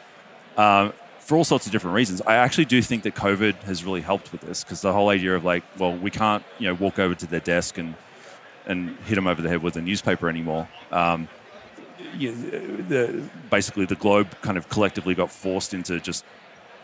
Um, 0.57 0.93
for 1.19 1.37
all 1.37 1.43
sorts 1.43 1.67
of 1.67 1.71
different 1.71 1.93
reasons. 1.93 2.23
I 2.23 2.35
actually 2.35 2.65
do 2.65 2.81
think 2.81 3.03
that 3.03 3.13
COVID 3.13 3.61
has 3.63 3.85
really 3.85 4.01
helped 4.01 4.31
with 4.31 4.41
this 4.41 4.63
because 4.63 4.81
the 4.81 4.91
whole 4.91 5.09
idea 5.09 5.35
of 5.35 5.45
like, 5.45 5.63
well, 5.77 5.95
we 5.95 6.09
can't 6.09 6.43
you 6.57 6.67
know 6.67 6.73
walk 6.73 6.97
over 6.97 7.13
to 7.13 7.27
their 7.27 7.39
desk 7.39 7.77
and 7.77 7.93
and 8.65 8.97
hit 9.05 9.15
them 9.15 9.27
over 9.27 9.39
the 9.39 9.49
head 9.49 9.61
with 9.61 9.75
a 9.75 9.81
newspaper 9.81 10.27
anymore. 10.27 10.67
Um, 10.91 11.27
you, 12.17 12.31
the, 12.31 13.23
basically, 13.51 13.85
the 13.85 13.95
globe 13.95 14.29
kind 14.41 14.57
of 14.57 14.67
collectively 14.69 15.13
got 15.13 15.31
forced 15.31 15.75
into 15.75 15.99
just 15.99 16.25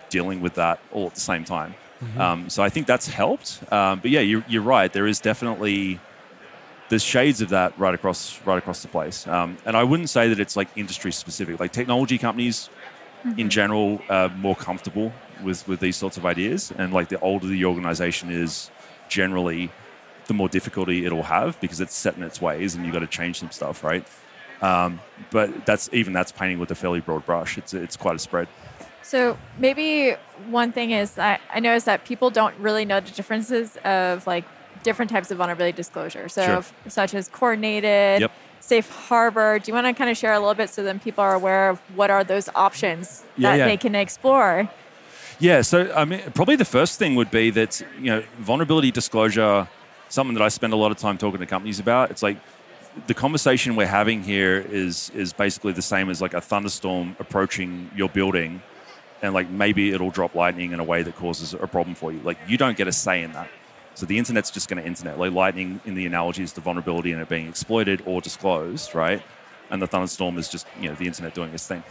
dealing 0.09 0.41
with 0.41 0.53
that 0.53 0.79
all 0.91 1.07
at 1.07 1.15
the 1.15 1.21
same 1.21 1.43
time. 1.43 1.73
Mm-hmm. 2.05 2.21
Um, 2.21 2.49
so 2.49 2.63
I 2.63 2.69
think 2.69 2.87
that's 2.87 3.07
helped. 3.07 3.61
Um, 3.71 3.99
but 3.99 4.11
yeah, 4.11 4.21
you're, 4.21 4.43
you're, 4.47 4.61
right. 4.61 4.91
There 4.91 5.07
is 5.07 5.19
definitely 5.19 5.99
there's 6.89 7.03
shades 7.03 7.41
of 7.41 7.49
that 7.49 7.77
right 7.79 7.95
across 7.95 8.39
right 8.45 8.57
across 8.57 8.81
the 8.81 8.87
place. 8.87 9.27
Um, 9.27 9.57
and 9.65 9.75
I 9.75 9.83
wouldn't 9.83 10.09
say 10.09 10.29
that 10.29 10.39
it's 10.39 10.55
like 10.55 10.67
industry 10.75 11.11
specific. 11.11 11.59
Like 11.59 11.71
technology 11.71 12.17
companies 12.17 12.69
mm-hmm. 13.23 13.39
in 13.39 13.49
general 13.49 14.01
are 14.09 14.29
more 14.29 14.55
comfortable 14.55 15.11
with 15.43 15.67
with 15.67 15.79
these 15.79 15.95
sorts 15.95 16.17
of 16.17 16.25
ideas. 16.25 16.71
And 16.77 16.93
like 16.93 17.09
the 17.09 17.19
older 17.19 17.47
the 17.47 17.65
organization 17.65 18.31
is, 18.31 18.69
generally, 19.09 19.71
the 20.27 20.33
more 20.33 20.49
difficulty 20.49 21.05
it'll 21.05 21.23
have 21.23 21.59
because 21.59 21.81
it's 21.81 21.95
set 21.95 22.17
in 22.17 22.23
its 22.23 22.41
ways 22.41 22.75
and 22.75 22.85
you've 22.85 22.93
got 22.93 22.99
to 22.99 23.07
change 23.07 23.39
some 23.39 23.51
stuff, 23.51 23.83
right? 23.83 24.05
Um, 24.61 24.99
but 25.31 25.65
that's 25.65 25.89
even 25.91 26.13
that's 26.13 26.31
painting 26.31 26.59
with 26.59 26.71
a 26.71 26.75
fairly 26.75 27.01
broad 27.01 27.25
brush. 27.25 27.57
It's 27.57 27.73
it's 27.73 27.97
quite 27.97 28.15
a 28.15 28.19
spread. 28.19 28.47
So 29.05 29.37
maybe 29.59 30.15
one 30.49 30.71
thing 30.71 30.89
is 30.89 31.19
I, 31.19 31.39
I 31.53 31.59
noticed 31.59 31.85
that 31.85 32.05
people 32.05 32.31
don't 32.31 32.55
really 32.57 32.85
know 32.85 32.99
the 32.99 33.11
differences 33.11 33.77
of 33.85 34.25
like 34.25 34.45
different 34.81 35.11
types 35.11 35.29
of 35.29 35.37
vulnerability 35.37 35.75
disclosure. 35.75 36.27
So 36.27 36.43
sure. 36.43 36.63
such 36.87 37.13
as 37.13 37.29
coordinated, 37.29 38.21
yep. 38.21 38.31
safe 38.61 38.89
harbor. 38.89 39.59
Do 39.59 39.69
you 39.69 39.75
want 39.75 39.85
to 39.85 39.93
kind 39.93 40.09
of 40.09 40.17
share 40.17 40.33
a 40.33 40.39
little 40.39 40.55
bit 40.55 40.71
so 40.71 40.81
then 40.81 40.99
people 40.99 41.23
are 41.23 41.35
aware 41.35 41.69
of 41.69 41.79
what 41.95 42.09
are 42.09 42.23
those 42.23 42.49
options 42.55 43.23
yeah, 43.37 43.51
that 43.51 43.57
yeah. 43.59 43.65
they 43.67 43.77
can 43.77 43.93
explore? 43.93 44.67
Yeah, 45.37 45.61
so 45.61 45.93
I 45.93 46.05
mean, 46.05 46.21
probably 46.33 46.55
the 46.55 46.65
first 46.65 46.97
thing 46.97 47.13
would 47.13 47.29
be 47.29 47.51
that 47.51 47.85
you 47.99 48.05
know 48.05 48.23
vulnerability 48.39 48.89
disclosure, 48.89 49.67
something 50.09 50.33
that 50.33 50.43
I 50.43 50.47
spend 50.47 50.73
a 50.73 50.77
lot 50.77 50.89
of 50.89 50.97
time 50.97 51.19
talking 51.19 51.39
to 51.39 51.45
companies 51.45 51.79
about. 51.79 52.09
It's 52.09 52.23
like 52.23 52.37
the 53.05 53.13
conversation 53.13 53.75
we're 53.75 53.85
having 53.85 54.23
here 54.23 54.65
is 54.67 55.11
is 55.13 55.31
basically 55.31 55.73
the 55.73 55.81
same 55.81 56.09
as 56.09 56.21
like 56.21 56.33
a 56.33 56.41
thunderstorm 56.41 57.15
approaching 57.19 57.91
your 57.95 58.09
building, 58.09 58.61
and 59.21 59.33
like 59.33 59.49
maybe 59.49 59.93
it'll 59.93 60.11
drop 60.11 60.35
lightning 60.35 60.71
in 60.71 60.79
a 60.79 60.83
way 60.83 61.03
that 61.03 61.15
causes 61.15 61.53
a 61.53 61.67
problem 61.67 61.95
for 61.95 62.11
you. 62.11 62.19
Like 62.19 62.37
you 62.47 62.57
don't 62.57 62.77
get 62.77 62.87
a 62.87 62.91
say 62.91 63.23
in 63.23 63.31
that. 63.33 63.49
So 63.95 64.05
the 64.05 64.17
internet's 64.17 64.51
just 64.51 64.67
going 64.67 64.81
to 64.81 64.87
internet. 64.87 65.17
Like 65.17 65.31
lightning 65.31 65.79
in 65.85 65.95
the 65.95 66.05
analogy 66.05 66.43
is 66.43 66.53
the 66.53 66.61
vulnerability 66.61 67.11
in 67.11 67.19
it 67.19 67.29
being 67.29 67.47
exploited 67.47 68.03
or 68.05 68.19
disclosed, 68.21 68.93
right? 68.93 69.21
And 69.69 69.81
the 69.81 69.87
thunderstorm 69.87 70.37
is 70.37 70.49
just 70.49 70.67
you 70.79 70.89
know 70.89 70.95
the 70.95 71.07
internet 71.07 71.33
doing 71.33 71.53
its 71.53 71.65
thing. 71.65 71.83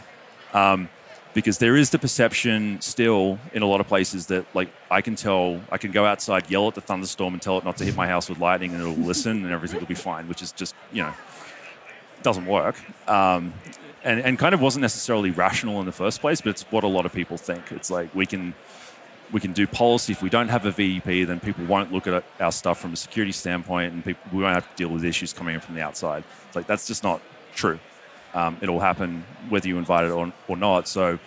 Um, 0.53 0.89
because 1.33 1.57
there 1.57 1.75
is 1.75 1.89
the 1.89 1.99
perception 1.99 2.79
still 2.79 3.37
in 3.53 3.61
a 3.61 3.65
lot 3.65 3.81
of 3.81 3.87
places 3.87 4.27
that 4.27 4.45
like 4.55 4.69
I 4.89 5.01
can 5.01 5.15
tell 5.15 5.59
I 5.69 5.77
can 5.77 5.91
go 5.91 6.05
outside, 6.05 6.49
yell 6.49 6.67
at 6.67 6.75
the 6.75 6.81
thunderstorm, 6.81 7.33
and 7.33 7.41
tell 7.41 7.57
it 7.57 7.65
not 7.65 7.77
to 7.77 7.85
hit 7.85 7.95
my 7.95 8.07
house 8.07 8.29
with 8.29 8.39
lightning, 8.39 8.71
and 8.71 8.81
it'll 8.81 8.93
listen, 8.93 9.43
and 9.43 9.51
everything 9.51 9.79
will 9.79 9.87
be 9.87 9.95
fine. 9.95 10.27
Which 10.27 10.41
is 10.41 10.51
just 10.53 10.73
you 10.93 11.03
know 11.03 11.13
doesn't 12.23 12.45
work, 12.45 12.75
um, 13.09 13.53
and 14.05 14.21
and 14.21 14.39
kind 14.39 14.53
of 14.53 14.61
wasn't 14.61 14.83
necessarily 14.83 15.31
rational 15.31 15.79
in 15.81 15.85
the 15.85 15.91
first 15.91 16.21
place, 16.21 16.39
but 16.39 16.51
it's 16.51 16.63
what 16.71 16.85
a 16.85 16.87
lot 16.87 17.05
of 17.05 17.11
people 17.11 17.37
think. 17.37 17.71
It's 17.71 17.89
like 17.89 18.13
we 18.15 18.25
can 18.25 18.53
we 19.31 19.39
can 19.41 19.53
do 19.53 19.65
policy 19.67 20.13
if 20.13 20.21
we 20.21 20.29
don't 20.29 20.49
have 20.49 20.65
a 20.65 20.71
VDP, 20.71 21.25
then 21.25 21.39
people 21.39 21.65
won't 21.65 21.91
look 21.91 22.07
at 22.07 22.23
our 22.39 22.51
stuff 22.51 22.79
from 22.79 22.93
a 22.93 22.95
security 22.95 23.31
standpoint, 23.31 23.91
and 23.93 24.05
people, 24.05 24.21
we 24.31 24.43
won't 24.43 24.53
have 24.53 24.69
to 24.69 24.75
deal 24.75 24.89
with 24.89 25.03
issues 25.03 25.33
coming 25.33 25.55
in 25.55 25.61
from 25.61 25.75
the 25.75 25.81
outside. 25.81 26.23
It's 26.47 26.55
like 26.55 26.67
that's 26.67 26.87
just 26.87 27.03
not 27.03 27.21
true. 27.55 27.79
Um, 28.33 28.57
it'll 28.61 28.79
happen 28.79 29.25
whether 29.49 29.67
you 29.67 29.77
invite 29.77 30.05
it 30.05 30.11
or, 30.11 30.31
or 30.47 30.57
not. 30.57 30.87
So, 30.87 31.19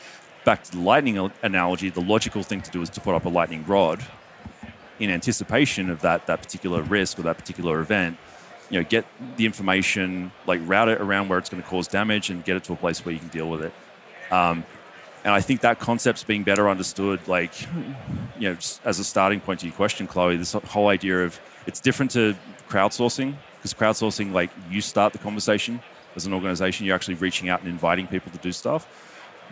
back 0.44 0.62
to 0.64 0.72
the 0.72 0.80
lightning 0.80 1.30
analogy, 1.42 1.90
the 1.90 2.02
logical 2.02 2.42
thing 2.42 2.60
to 2.62 2.70
do 2.70 2.82
is 2.82 2.90
to 2.90 3.00
put 3.00 3.14
up 3.14 3.24
a 3.24 3.30
lightning 3.30 3.64
rod 3.66 4.04
in 5.00 5.10
anticipation 5.10 5.90
of 5.90 6.00
that 6.02 6.26
that 6.26 6.42
particular 6.42 6.82
risk 6.82 7.18
or 7.18 7.22
that 7.22 7.38
particular 7.38 7.80
event. 7.80 8.18
You 8.70 8.80
know, 8.80 8.88
get 8.88 9.06
the 9.36 9.46
information, 9.46 10.30
like 10.46 10.60
route 10.64 10.88
it 10.88 11.00
around 11.00 11.28
where 11.28 11.38
it's 11.38 11.48
going 11.48 11.62
to 11.62 11.68
cause 11.68 11.88
damage, 11.88 12.30
and 12.30 12.44
get 12.44 12.56
it 12.56 12.64
to 12.64 12.72
a 12.72 12.76
place 12.76 13.04
where 13.04 13.12
you 13.12 13.18
can 13.18 13.28
deal 13.28 13.48
with 13.48 13.62
it. 13.62 13.72
Um, 14.30 14.64
and 15.24 15.34
I 15.34 15.40
think 15.40 15.62
that 15.62 15.80
concept's 15.80 16.22
being 16.22 16.42
better 16.42 16.68
understood, 16.68 17.26
like, 17.26 17.52
you 18.38 18.50
know, 18.50 18.56
as 18.84 18.98
a 18.98 19.04
starting 19.04 19.40
point 19.40 19.60
to 19.60 19.66
your 19.66 19.74
question, 19.74 20.06
Chloe, 20.06 20.36
this 20.36 20.52
whole 20.52 20.88
idea 20.88 21.24
of 21.24 21.40
it's 21.66 21.80
different 21.80 22.10
to 22.12 22.34
crowdsourcing 22.68 23.34
because 23.56 23.74
crowdsourcing, 23.74 24.32
like, 24.32 24.50
you 24.70 24.80
start 24.80 25.12
the 25.12 25.18
conversation 25.18 25.80
as 26.14 26.26
an 26.26 26.32
organization, 26.32 26.86
you're 26.86 26.94
actually 26.94 27.14
reaching 27.14 27.48
out 27.48 27.60
and 27.60 27.68
inviting 27.68 28.06
people 28.06 28.30
to 28.32 28.38
do 28.38 28.52
stuff. 28.52 28.86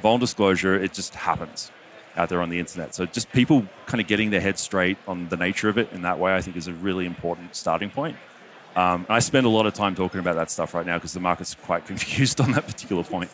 Vuln 0.03 0.21
disclosure, 0.21 0.75
it 0.75 0.93
just 0.93 1.15
happens 1.15 1.71
out 2.17 2.29
there 2.29 2.41
on 2.41 2.49
the 2.49 2.59
internet. 2.59 2.95
So 2.95 3.05
just 3.07 3.31
people 3.33 3.67
kind 3.87 4.01
of 4.01 4.07
getting 4.07 4.31
their 4.31 4.41
head 4.41 4.59
straight 4.59 4.99
on 5.07 5.29
the 5.29 5.37
nature 5.37 5.69
of 5.69 5.79
it 5.79 5.93
in 5.93 6.03
that 6.03 6.19
way, 6.19 6.35
I 6.35 6.41
think 6.41 6.57
is 6.57 6.69
a 6.69 6.73
really 6.73 7.07
important 7.07 7.55
starting 7.57 7.91
point. 7.91 8.17
Um, 8.77 9.07
I 9.09 9.19
spend 9.19 9.47
a 9.47 9.49
lot 9.49 9.67
of 9.67 9.75
time 9.75 9.95
talking 9.95 10.21
about 10.21 10.37
that 10.37 10.51
stuff 10.51 10.75
right 10.75 10.87
now 10.87 10.99
because 10.99 11.15
the 11.15 11.21
market's 11.21 11.55
quite 11.55 11.87
confused 11.93 12.41
on 12.41 12.53
that 12.53 12.67
particular 12.67 13.03
point. 13.03 13.31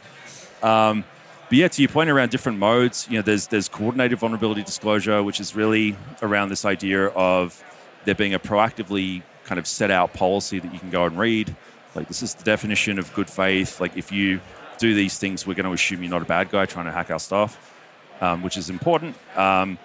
Um, 0.62 1.04
but 1.49 1.58
yeah, 1.58 1.68
to 1.68 1.82
your 1.82 1.90
point 1.90 2.08
around 2.08 2.30
different 2.30 2.58
modes, 2.58 3.06
you 3.11 3.18
know, 3.18 3.22
there's 3.22 3.49
there's 3.49 3.68
coordinated 3.68 4.18
vulnerability 4.18 4.62
disclosure, 4.62 5.22
which 5.22 5.40
is 5.40 5.54
really 5.54 5.96
around 6.22 6.49
this 6.49 6.64
idea 6.64 7.08
of 7.08 7.62
there 8.04 8.14
being 8.14 8.32
a 8.32 8.38
proactively 8.38 9.22
kind 9.44 9.58
of 9.58 9.66
set 9.66 9.90
out 9.90 10.14
policy 10.14 10.58
that 10.61 10.72
you 10.72 10.78
can 10.78 10.88
go 10.88 11.04
and 11.04 11.18
read 11.18 11.54
like, 11.94 12.08
this 12.08 12.22
is 12.22 12.34
the 12.34 12.44
definition 12.44 12.99
of 12.99 13.12
good 13.14 13.28
faith. 13.28 13.80
Like, 13.80 13.96
if 13.96 14.11
you 14.11 14.40
do 14.78 14.94
these 14.94 15.18
things, 15.18 15.46
we're 15.46 15.54
going 15.54 15.66
to 15.66 15.72
assume 15.72 16.02
you're 16.02 16.11
not 16.11 16.22
a 16.22 16.26
bad 16.26 16.50
guy 16.50 16.66
trying 16.66 16.87
to 16.87 16.92
hack 16.92 17.11
our 17.11 17.20
stuff, 17.20 17.72
um, 18.20 18.42
which 18.42 18.56
is 18.56 18.70
important. 18.70 19.14
Um, 19.37 19.78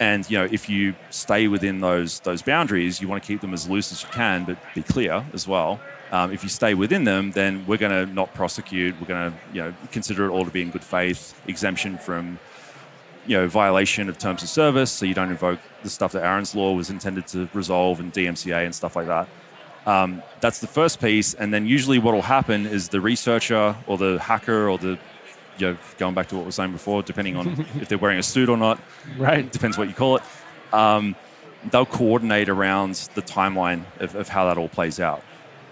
and 0.00 0.28
you 0.30 0.38
know, 0.38 0.44
if 0.44 0.68
you 0.68 0.94
stay 1.10 1.48
within 1.48 1.80
those 1.80 2.20
those 2.20 2.42
boundaries, 2.42 3.00
you 3.00 3.08
want 3.08 3.22
to 3.22 3.26
keep 3.26 3.40
them 3.40 3.54
as 3.54 3.68
loose 3.68 3.92
as 3.92 4.02
you 4.02 4.08
can, 4.10 4.44
but 4.44 4.58
be 4.74 4.82
clear 4.82 5.24
as 5.32 5.46
well. 5.48 5.80
Um, 6.12 6.32
if 6.32 6.42
you 6.42 6.48
stay 6.48 6.74
within 6.74 7.04
them, 7.04 7.32
then 7.32 7.66
we're 7.66 7.78
going 7.78 8.06
to 8.06 8.12
not 8.12 8.32
prosecute. 8.32 8.94
We're 9.00 9.08
going 9.08 9.32
to 9.32 9.38
you 9.52 9.62
know 9.62 9.74
consider 9.90 10.26
it 10.26 10.30
all 10.30 10.44
to 10.44 10.50
be 10.50 10.62
in 10.62 10.70
good 10.70 10.84
faith, 10.84 11.40
exemption 11.48 11.98
from 11.98 12.38
you 13.26 13.36
know 13.36 13.48
violation 13.48 14.08
of 14.08 14.18
terms 14.18 14.42
of 14.42 14.48
service, 14.48 14.90
so 14.90 15.06
you 15.06 15.14
don't 15.14 15.30
invoke 15.30 15.60
the 15.82 15.90
stuff 15.90 16.12
that 16.12 16.22
Aaron's 16.22 16.54
law 16.54 16.72
was 16.72 16.90
intended 16.90 17.26
to 17.28 17.48
resolve 17.52 18.00
and 18.00 18.12
DMCA 18.12 18.64
and 18.64 18.74
stuff 18.74 18.96
like 18.96 19.06
that. 19.06 19.28
Um, 19.86 20.22
that's 20.40 20.58
the 20.58 20.66
first 20.66 21.00
piece, 21.00 21.34
and 21.34 21.54
then 21.54 21.66
usually 21.66 21.98
what 21.98 22.14
will 22.14 22.22
happen 22.22 22.66
is 22.66 22.88
the 22.88 23.00
researcher 23.00 23.76
or 23.86 23.96
the 23.96 24.18
hacker 24.18 24.68
or 24.68 24.78
the 24.78 24.98
you 25.58 25.72
know, 25.72 25.78
going 25.98 26.14
back 26.14 26.28
to 26.28 26.34
what 26.34 26.42
we 26.42 26.46
were 26.46 26.52
saying 26.52 26.72
before, 26.72 27.02
depending 27.02 27.36
on 27.36 27.66
if 27.80 27.88
they're 27.88 27.98
wearing 27.98 28.18
a 28.18 28.22
suit 28.22 28.48
or 28.48 28.56
not, 28.56 28.80
right? 29.16 29.50
Depends 29.50 29.78
what 29.78 29.88
you 29.88 29.94
call 29.94 30.16
it. 30.16 30.22
Um, 30.72 31.16
they'll 31.70 31.86
coordinate 31.86 32.48
around 32.48 32.94
the 33.14 33.22
timeline 33.22 33.84
of, 34.00 34.14
of, 34.14 34.28
how 34.28 34.46
that 34.46 34.58
all 34.58 34.68
plays 34.68 35.00
out. 35.00 35.22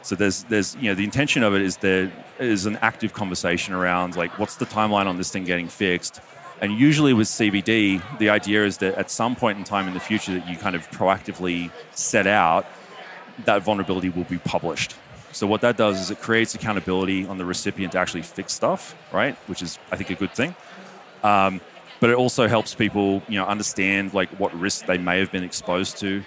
So 0.02 0.14
there's 0.14 0.44
there's 0.44 0.76
you 0.76 0.88
know 0.88 0.94
the 0.94 1.04
intention 1.04 1.42
of 1.42 1.54
it 1.54 1.62
is 1.62 1.78
there 1.78 2.12
is 2.38 2.66
an 2.66 2.76
active 2.82 3.12
conversation 3.12 3.74
around 3.74 4.16
like 4.16 4.38
what's 4.38 4.56
the 4.56 4.66
timeline 4.66 5.06
on 5.06 5.16
this 5.16 5.30
thing 5.30 5.44
getting 5.44 5.68
fixed, 5.68 6.20
and 6.60 6.72
usually 6.72 7.12
with 7.12 7.26
CVD 7.26 8.02
the 8.18 8.28
idea 8.28 8.64
is 8.64 8.78
that 8.78 8.94
at 8.96 9.10
some 9.10 9.34
point 9.34 9.58
in 9.58 9.64
time 9.64 9.88
in 9.88 9.94
the 9.94 10.00
future 10.00 10.34
that 10.34 10.48
you 10.48 10.56
kind 10.56 10.76
of 10.76 10.90
proactively 10.90 11.70
set 11.92 12.26
out 12.26 12.66
that 13.44 13.62
vulnerability 13.62 14.08
will 14.08 14.24
be 14.24 14.38
published. 14.38 14.94
So 15.34 15.46
what 15.48 15.62
that 15.62 15.76
does 15.76 16.00
is 16.00 16.10
it 16.10 16.20
creates 16.20 16.54
accountability 16.54 17.26
on 17.26 17.38
the 17.38 17.44
recipient 17.44 17.92
to 17.92 17.98
actually 17.98 18.22
fix 18.22 18.52
stuff, 18.52 18.94
right? 19.12 19.34
Which 19.48 19.62
is, 19.62 19.78
I 19.90 19.96
think, 19.96 20.10
a 20.10 20.14
good 20.14 20.32
thing. 20.32 20.54
Um, 21.24 21.60
but 22.00 22.10
it 22.10 22.16
also 22.16 22.46
helps 22.46 22.74
people, 22.74 23.22
you 23.28 23.38
know, 23.38 23.46
understand 23.46 24.14
like 24.14 24.28
what 24.38 24.54
risks 24.58 24.82
they 24.82 24.98
may 24.98 25.18
have 25.18 25.32
been 25.32 25.42
exposed 25.42 25.98
to 25.98 26.22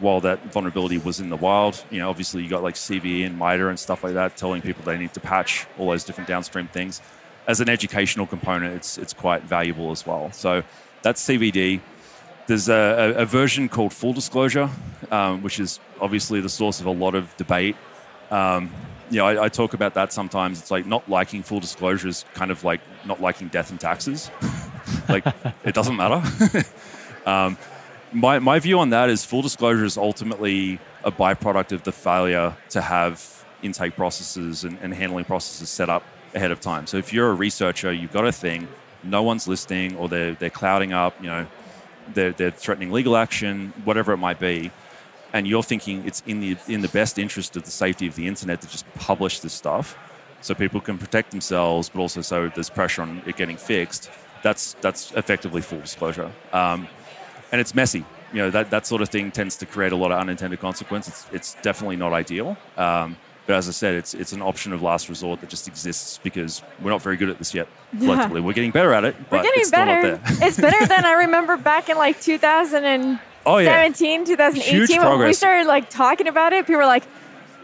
while 0.00 0.20
that 0.20 0.52
vulnerability 0.52 0.96
was 0.98 1.20
in 1.20 1.28
the 1.28 1.36
wild. 1.36 1.84
You 1.90 1.98
know, 1.98 2.08
obviously 2.08 2.42
you 2.42 2.48
got 2.48 2.62
like 2.62 2.74
CVE 2.74 3.26
and 3.26 3.38
MITRE 3.38 3.68
and 3.68 3.78
stuff 3.78 4.02
like 4.02 4.14
that, 4.14 4.36
telling 4.36 4.62
people 4.62 4.82
they 4.84 4.96
need 4.96 5.12
to 5.14 5.20
patch 5.20 5.66
all 5.76 5.90
those 5.90 6.04
different 6.04 6.28
downstream 6.28 6.68
things. 6.68 7.02
As 7.46 7.60
an 7.60 7.68
educational 7.68 8.26
component, 8.26 8.74
it's 8.74 8.98
it's 8.98 9.12
quite 9.12 9.42
valuable 9.42 9.90
as 9.90 10.06
well. 10.06 10.30
So 10.32 10.62
that's 11.02 11.26
CVD. 11.26 11.80
There's 12.46 12.68
a, 12.68 13.14
a 13.16 13.26
version 13.26 13.68
called 13.68 13.92
Full 13.92 14.12
Disclosure, 14.12 14.70
um, 15.10 15.42
which 15.42 15.60
is 15.60 15.80
obviously 16.00 16.40
the 16.40 16.48
source 16.48 16.80
of 16.80 16.86
a 16.86 16.90
lot 16.90 17.14
of 17.14 17.36
debate. 17.36 17.76
Um, 18.30 18.70
you 19.10 19.18
know, 19.18 19.26
I, 19.26 19.44
I, 19.44 19.48
talk 19.48 19.74
about 19.74 19.94
that 19.94 20.12
sometimes. 20.12 20.60
It's 20.60 20.70
like 20.70 20.84
not 20.84 21.08
liking 21.08 21.42
full 21.42 21.60
disclosure 21.60 22.08
is 22.08 22.24
kind 22.34 22.50
of 22.50 22.62
like 22.62 22.80
not 23.06 23.20
liking 23.20 23.48
death 23.48 23.70
and 23.70 23.80
taxes. 23.80 24.30
like 25.08 25.24
it 25.64 25.74
doesn't 25.74 25.96
matter. 25.96 26.22
um, 27.26 27.56
my, 28.12 28.38
my 28.38 28.58
view 28.58 28.78
on 28.78 28.90
that 28.90 29.08
is 29.10 29.24
full 29.24 29.42
disclosure 29.42 29.84
is 29.84 29.96
ultimately 29.96 30.78
a 31.04 31.12
byproduct 31.12 31.72
of 31.72 31.82
the 31.84 31.92
failure 31.92 32.56
to 32.70 32.80
have 32.80 33.44
intake 33.62 33.96
processes 33.96 34.64
and, 34.64 34.78
and 34.82 34.94
handling 34.94 35.24
processes 35.24 35.68
set 35.68 35.88
up 35.88 36.02
ahead 36.34 36.50
of 36.50 36.60
time. 36.60 36.86
So 36.86 36.96
if 36.96 37.12
you're 37.12 37.30
a 37.30 37.34
researcher, 37.34 37.92
you've 37.92 38.12
got 38.12 38.26
a 38.26 38.32
thing, 38.32 38.68
no 39.02 39.22
one's 39.22 39.48
listening, 39.48 39.96
or 39.96 40.08
they're, 40.08 40.34
they're 40.34 40.50
clouding 40.50 40.92
up, 40.92 41.14
you 41.20 41.28
know, 41.28 41.46
they're, 42.14 42.32
they're 42.32 42.50
threatening 42.50 42.90
legal 42.90 43.16
action, 43.16 43.72
whatever 43.84 44.12
it 44.12 44.18
might 44.18 44.38
be, 44.38 44.70
and 45.32 45.46
you're 45.46 45.62
thinking 45.62 46.06
it's 46.06 46.22
in 46.26 46.40
the 46.40 46.56
in 46.68 46.80
the 46.80 46.88
best 46.88 47.18
interest 47.18 47.56
of 47.56 47.64
the 47.64 47.70
safety 47.70 48.06
of 48.06 48.14
the 48.14 48.26
internet 48.26 48.60
to 48.62 48.68
just 48.68 48.92
publish 48.94 49.40
this 49.40 49.52
stuff, 49.52 49.96
so 50.40 50.54
people 50.54 50.80
can 50.80 50.98
protect 50.98 51.30
themselves, 51.30 51.88
but 51.88 52.00
also 52.00 52.20
so 52.20 52.48
there's 52.54 52.70
pressure 52.70 53.02
on 53.02 53.22
it 53.26 53.36
getting 53.36 53.56
fixed. 53.56 54.10
That's 54.42 54.74
that's 54.80 55.12
effectively 55.12 55.62
full 55.62 55.80
disclosure, 55.80 56.30
um, 56.52 56.88
and 57.52 57.60
it's 57.60 57.74
messy. 57.74 58.04
You 58.32 58.42
know 58.42 58.50
that 58.50 58.70
that 58.70 58.86
sort 58.86 59.02
of 59.02 59.08
thing 59.08 59.30
tends 59.30 59.56
to 59.56 59.66
create 59.66 59.92
a 59.92 59.96
lot 59.96 60.12
of 60.12 60.20
unintended 60.20 60.60
consequences. 60.60 61.26
It's, 61.32 61.54
it's 61.54 61.62
definitely 61.62 61.96
not 61.96 62.12
ideal. 62.12 62.56
Um, 62.76 63.16
but 63.48 63.56
as 63.56 63.66
I 63.66 63.72
said, 63.72 63.94
it's 63.94 64.12
it's 64.12 64.32
an 64.32 64.42
option 64.42 64.74
of 64.74 64.82
last 64.82 65.08
resort 65.08 65.40
that 65.40 65.48
just 65.48 65.68
exists 65.68 66.20
because 66.22 66.62
we're 66.82 66.90
not 66.90 67.00
very 67.00 67.16
good 67.16 67.30
at 67.30 67.38
this 67.38 67.54
yet 67.54 67.66
collectively. 67.98 68.40
Yeah. 68.40 68.46
We're 68.46 68.52
getting 68.52 68.72
better 68.72 68.92
at 68.92 69.04
it, 69.04 69.16
but 69.30 69.38
we're 69.38 69.42
getting 69.44 69.60
it's 69.62 69.70
better. 69.70 70.20
it's 70.44 70.60
better 70.60 70.86
than 70.86 71.06
I 71.06 71.12
remember 71.24 71.56
back 71.56 71.88
in 71.88 71.96
like 71.96 72.20
2017, 72.20 73.18
oh, 73.54 73.58
yeah. 73.58 73.88
2018 73.88 75.02
when 75.02 75.18
we 75.20 75.32
started 75.32 75.66
like 75.66 75.90
talking 75.90 76.28
about 76.28 76.52
it. 76.52 76.66
People 76.66 76.80
were 76.80 76.86
like, 76.86 77.04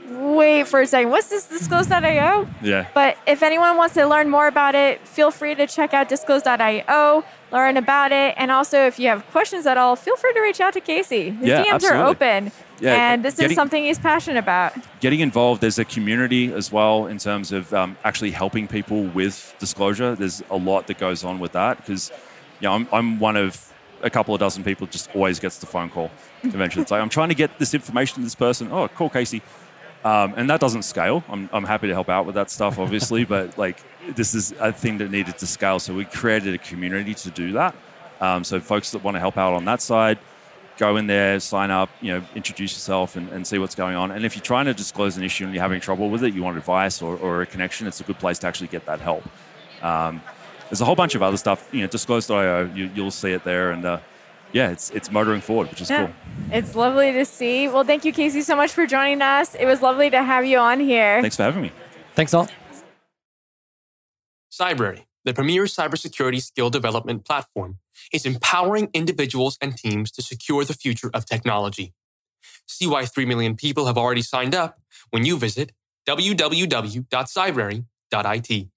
"Wait 0.09 0.67
for 0.67 0.81
a 0.81 0.87
second, 0.87 1.11
what's 1.11 1.29
this 1.29 1.47
disclose.io?" 1.47 2.49
Yeah. 2.63 2.87
But 2.95 3.17
if 3.27 3.43
anyone 3.43 3.77
wants 3.77 3.95
to 3.95 4.07
learn 4.07 4.31
more 4.31 4.47
about 4.47 4.75
it, 4.75 5.07
feel 5.07 5.31
free 5.31 5.55
to 5.55 5.67
check 5.67 5.95
out 5.95 6.09
disclose.io, 6.09 7.25
learn 7.53 7.77
about 7.77 8.13
it, 8.13 8.35
and 8.37 8.51
also 8.51 8.87
if 8.87 8.99
you 8.99 9.09
have 9.09 9.27
questions 9.31 9.67
at 9.67 9.77
all, 9.77 9.97
feel 9.97 10.17
free 10.17 10.33
to 10.33 10.41
reach 10.41 10.61
out 10.61 10.73
to 10.75 10.81
Casey. 10.81 11.31
His 11.31 11.49
yeah, 11.49 11.65
DMs 11.65 11.75
absolutely. 11.75 12.01
are 12.01 12.07
open 12.07 12.53
yeah, 12.81 13.13
and 13.13 13.25
this 13.25 13.37
getting, 13.37 13.53
is 13.53 13.57
something 13.57 13.85
he's 13.85 13.99
passionate 13.99 14.39
about. 14.39 14.75
Getting 15.01 15.21
involved, 15.21 15.61
there's 15.61 15.79
a 15.79 15.85
community 15.85 16.53
as 16.53 16.73
well 16.73 17.07
in 17.07 17.19
terms 17.19 17.53
of 17.53 17.73
um, 17.73 17.97
actually 18.05 18.31
helping 18.31 18.69
people 18.69 19.05
with 19.05 19.55
disclosure. 19.59 20.15
There's 20.15 20.43
a 20.51 20.57
lot 20.57 20.87
that 20.89 20.99
goes 20.99 21.25
on 21.25 21.39
with 21.39 21.53
that 21.53 21.79
because, 21.79 22.11
you 22.61 22.69
know, 22.69 22.73
I'm, 22.73 22.89
I'm 22.93 23.19
one 23.19 23.37
of 23.37 23.73
a 24.05 24.11
couple 24.11 24.35
of 24.35 24.39
dozen 24.41 24.63
people 24.63 24.87
just 24.87 25.15
always 25.17 25.41
gets 25.41 25.59
the 25.59 25.67
phone 25.67 25.91
call 25.91 26.11
eventually. 26.43 26.83
it's 26.83 26.91
like, 26.91 27.01
I'm 27.01 27.09
trying 27.09 27.31
to 27.31 27.35
get 27.35 27.59
this 27.59 27.75
information 27.75 28.17
to 28.17 28.23
this 28.23 28.35
person. 28.35 28.69
Oh, 28.71 28.87
call 28.87 29.09
Casey. 29.09 29.43
Um, 30.05 30.35
and 30.37 30.51
that 30.51 30.61
doesn't 30.61 30.83
scale. 30.83 31.25
I'm, 31.31 31.49
I'm 31.53 31.65
happy 31.65 31.89
to 31.89 31.95
help 31.95 32.11
out 32.11 32.27
with 32.27 32.35
that 32.35 32.51
stuff, 32.51 32.79
obviously, 32.79 33.25
but 33.35 33.57
like 33.57 33.83
this 34.15 34.35
is 34.35 34.53
a 34.61 34.73
thing 34.73 34.99
that 34.99 35.11
needed 35.11 35.39
to 35.39 35.47
scale. 35.47 35.79
So 35.81 35.95
we 35.95 36.05
created 36.05 36.55
a 36.55 36.59
community 36.59 37.15
to 37.15 37.31
do 37.31 37.53
that. 37.53 37.75
Um, 38.21 38.45
so 38.45 38.61
folks 38.61 38.91
that 38.93 39.03
want 39.03 39.17
to 39.17 39.21
help 39.21 39.39
out 39.39 39.55
on 39.55 39.65
that 39.65 39.81
side, 39.81 40.19
go 40.77 40.97
in 40.97 41.07
there, 41.07 41.41
sign 41.41 41.71
up, 41.71 41.89
you 42.01 42.13
know, 42.13 42.25
introduce 42.35 42.75
yourself 42.75 43.17
and, 43.17 43.29
and 43.31 43.47
see 43.47 43.59
what's 43.59 43.75
going 43.75 43.97
on. 43.97 44.11
And 44.11 44.25
if 44.25 44.37
you're 44.37 44.43
trying 44.43 44.67
to 44.67 44.75
disclose 44.75 45.17
an 45.17 45.25
issue 45.25 45.45
and 45.45 45.55
you're 45.55 45.63
having 45.63 45.81
trouble 45.81 46.11
with 46.11 46.23
it, 46.23 46.35
you 46.35 46.43
want 46.43 46.59
advice 46.59 47.01
or, 47.01 47.17
or 47.17 47.43
a 47.43 47.47
connection, 47.47 47.87
it's 47.87 48.01
a 48.01 48.05
good 48.05 48.19
place 48.19 48.39
to 48.41 48.47
actually 48.47 48.69
get 48.69 48.85
that 48.87 49.01
help. 49.01 49.25
Um, 49.83 50.21
there's 50.71 50.81
a 50.81 50.85
whole 50.85 50.95
bunch 50.95 51.15
of 51.15 51.23
other 51.23 51.37
stuff, 51.37 51.69
you 51.73 51.83
know, 51.83 51.87
disclose.io, 51.87 52.71
you, 52.75 52.91
you'll 52.95 53.11
see 53.11 53.33
it 53.33 53.45
there. 53.45 53.71
And 53.71 53.85
uh, 53.85 53.99
yeah, 54.53 54.71
it's, 54.71 54.91
it's 54.91 55.11
motoring 55.11 55.41
forward, 55.41 55.71
which 55.71 55.81
is 55.81 55.91
Yeah. 55.91 56.07
cool. 56.07 56.15
It's 56.53 56.75
lovely 56.75 57.13
to 57.13 57.25
see. 57.25 57.69
Well, 57.69 57.85
thank 57.85 58.05
you, 58.05 58.13
Casey, 58.13 58.43
so 58.43 58.57
much 58.57 58.73
for 58.73 58.87
joining 58.87 59.23
us. 59.23 59.55
It 59.55 59.67
was 59.67 59.83
lovely 59.83 60.11
to 60.11 60.23
have 60.23 60.47
you 60.47 60.59
on 60.59 60.81
here. 60.81 61.21
Thanks 61.21 61.37
for 61.37 61.43
having 61.45 61.63
me. 61.63 61.73
Thanks 62.15 62.35
all. 62.35 62.49
Cybrary, 64.53 65.05
the 65.25 65.35
premier 65.35 65.65
cybersecurity 65.65 66.41
skill 66.43 66.71
development 66.71 67.25
platform, 67.25 67.79
is 68.13 68.25
empowering 68.25 68.89
individuals 68.95 69.59
and 69.61 69.77
teams 69.77 70.11
to 70.13 70.23
secure 70.23 70.65
the 70.65 70.75
future 70.75 71.11
of 71.13 71.27
technology. 71.27 71.93
See 72.67 72.87
why 72.87 73.05
3 73.07 73.27
million 73.27 73.57
people 73.57 73.87
have 73.87 73.99
already 73.99 74.23
signed 74.23 74.55
up 74.55 74.79
when 75.11 75.25
you 75.25 75.37
visit 75.37 75.73
www.cybrary.it. 76.07 78.69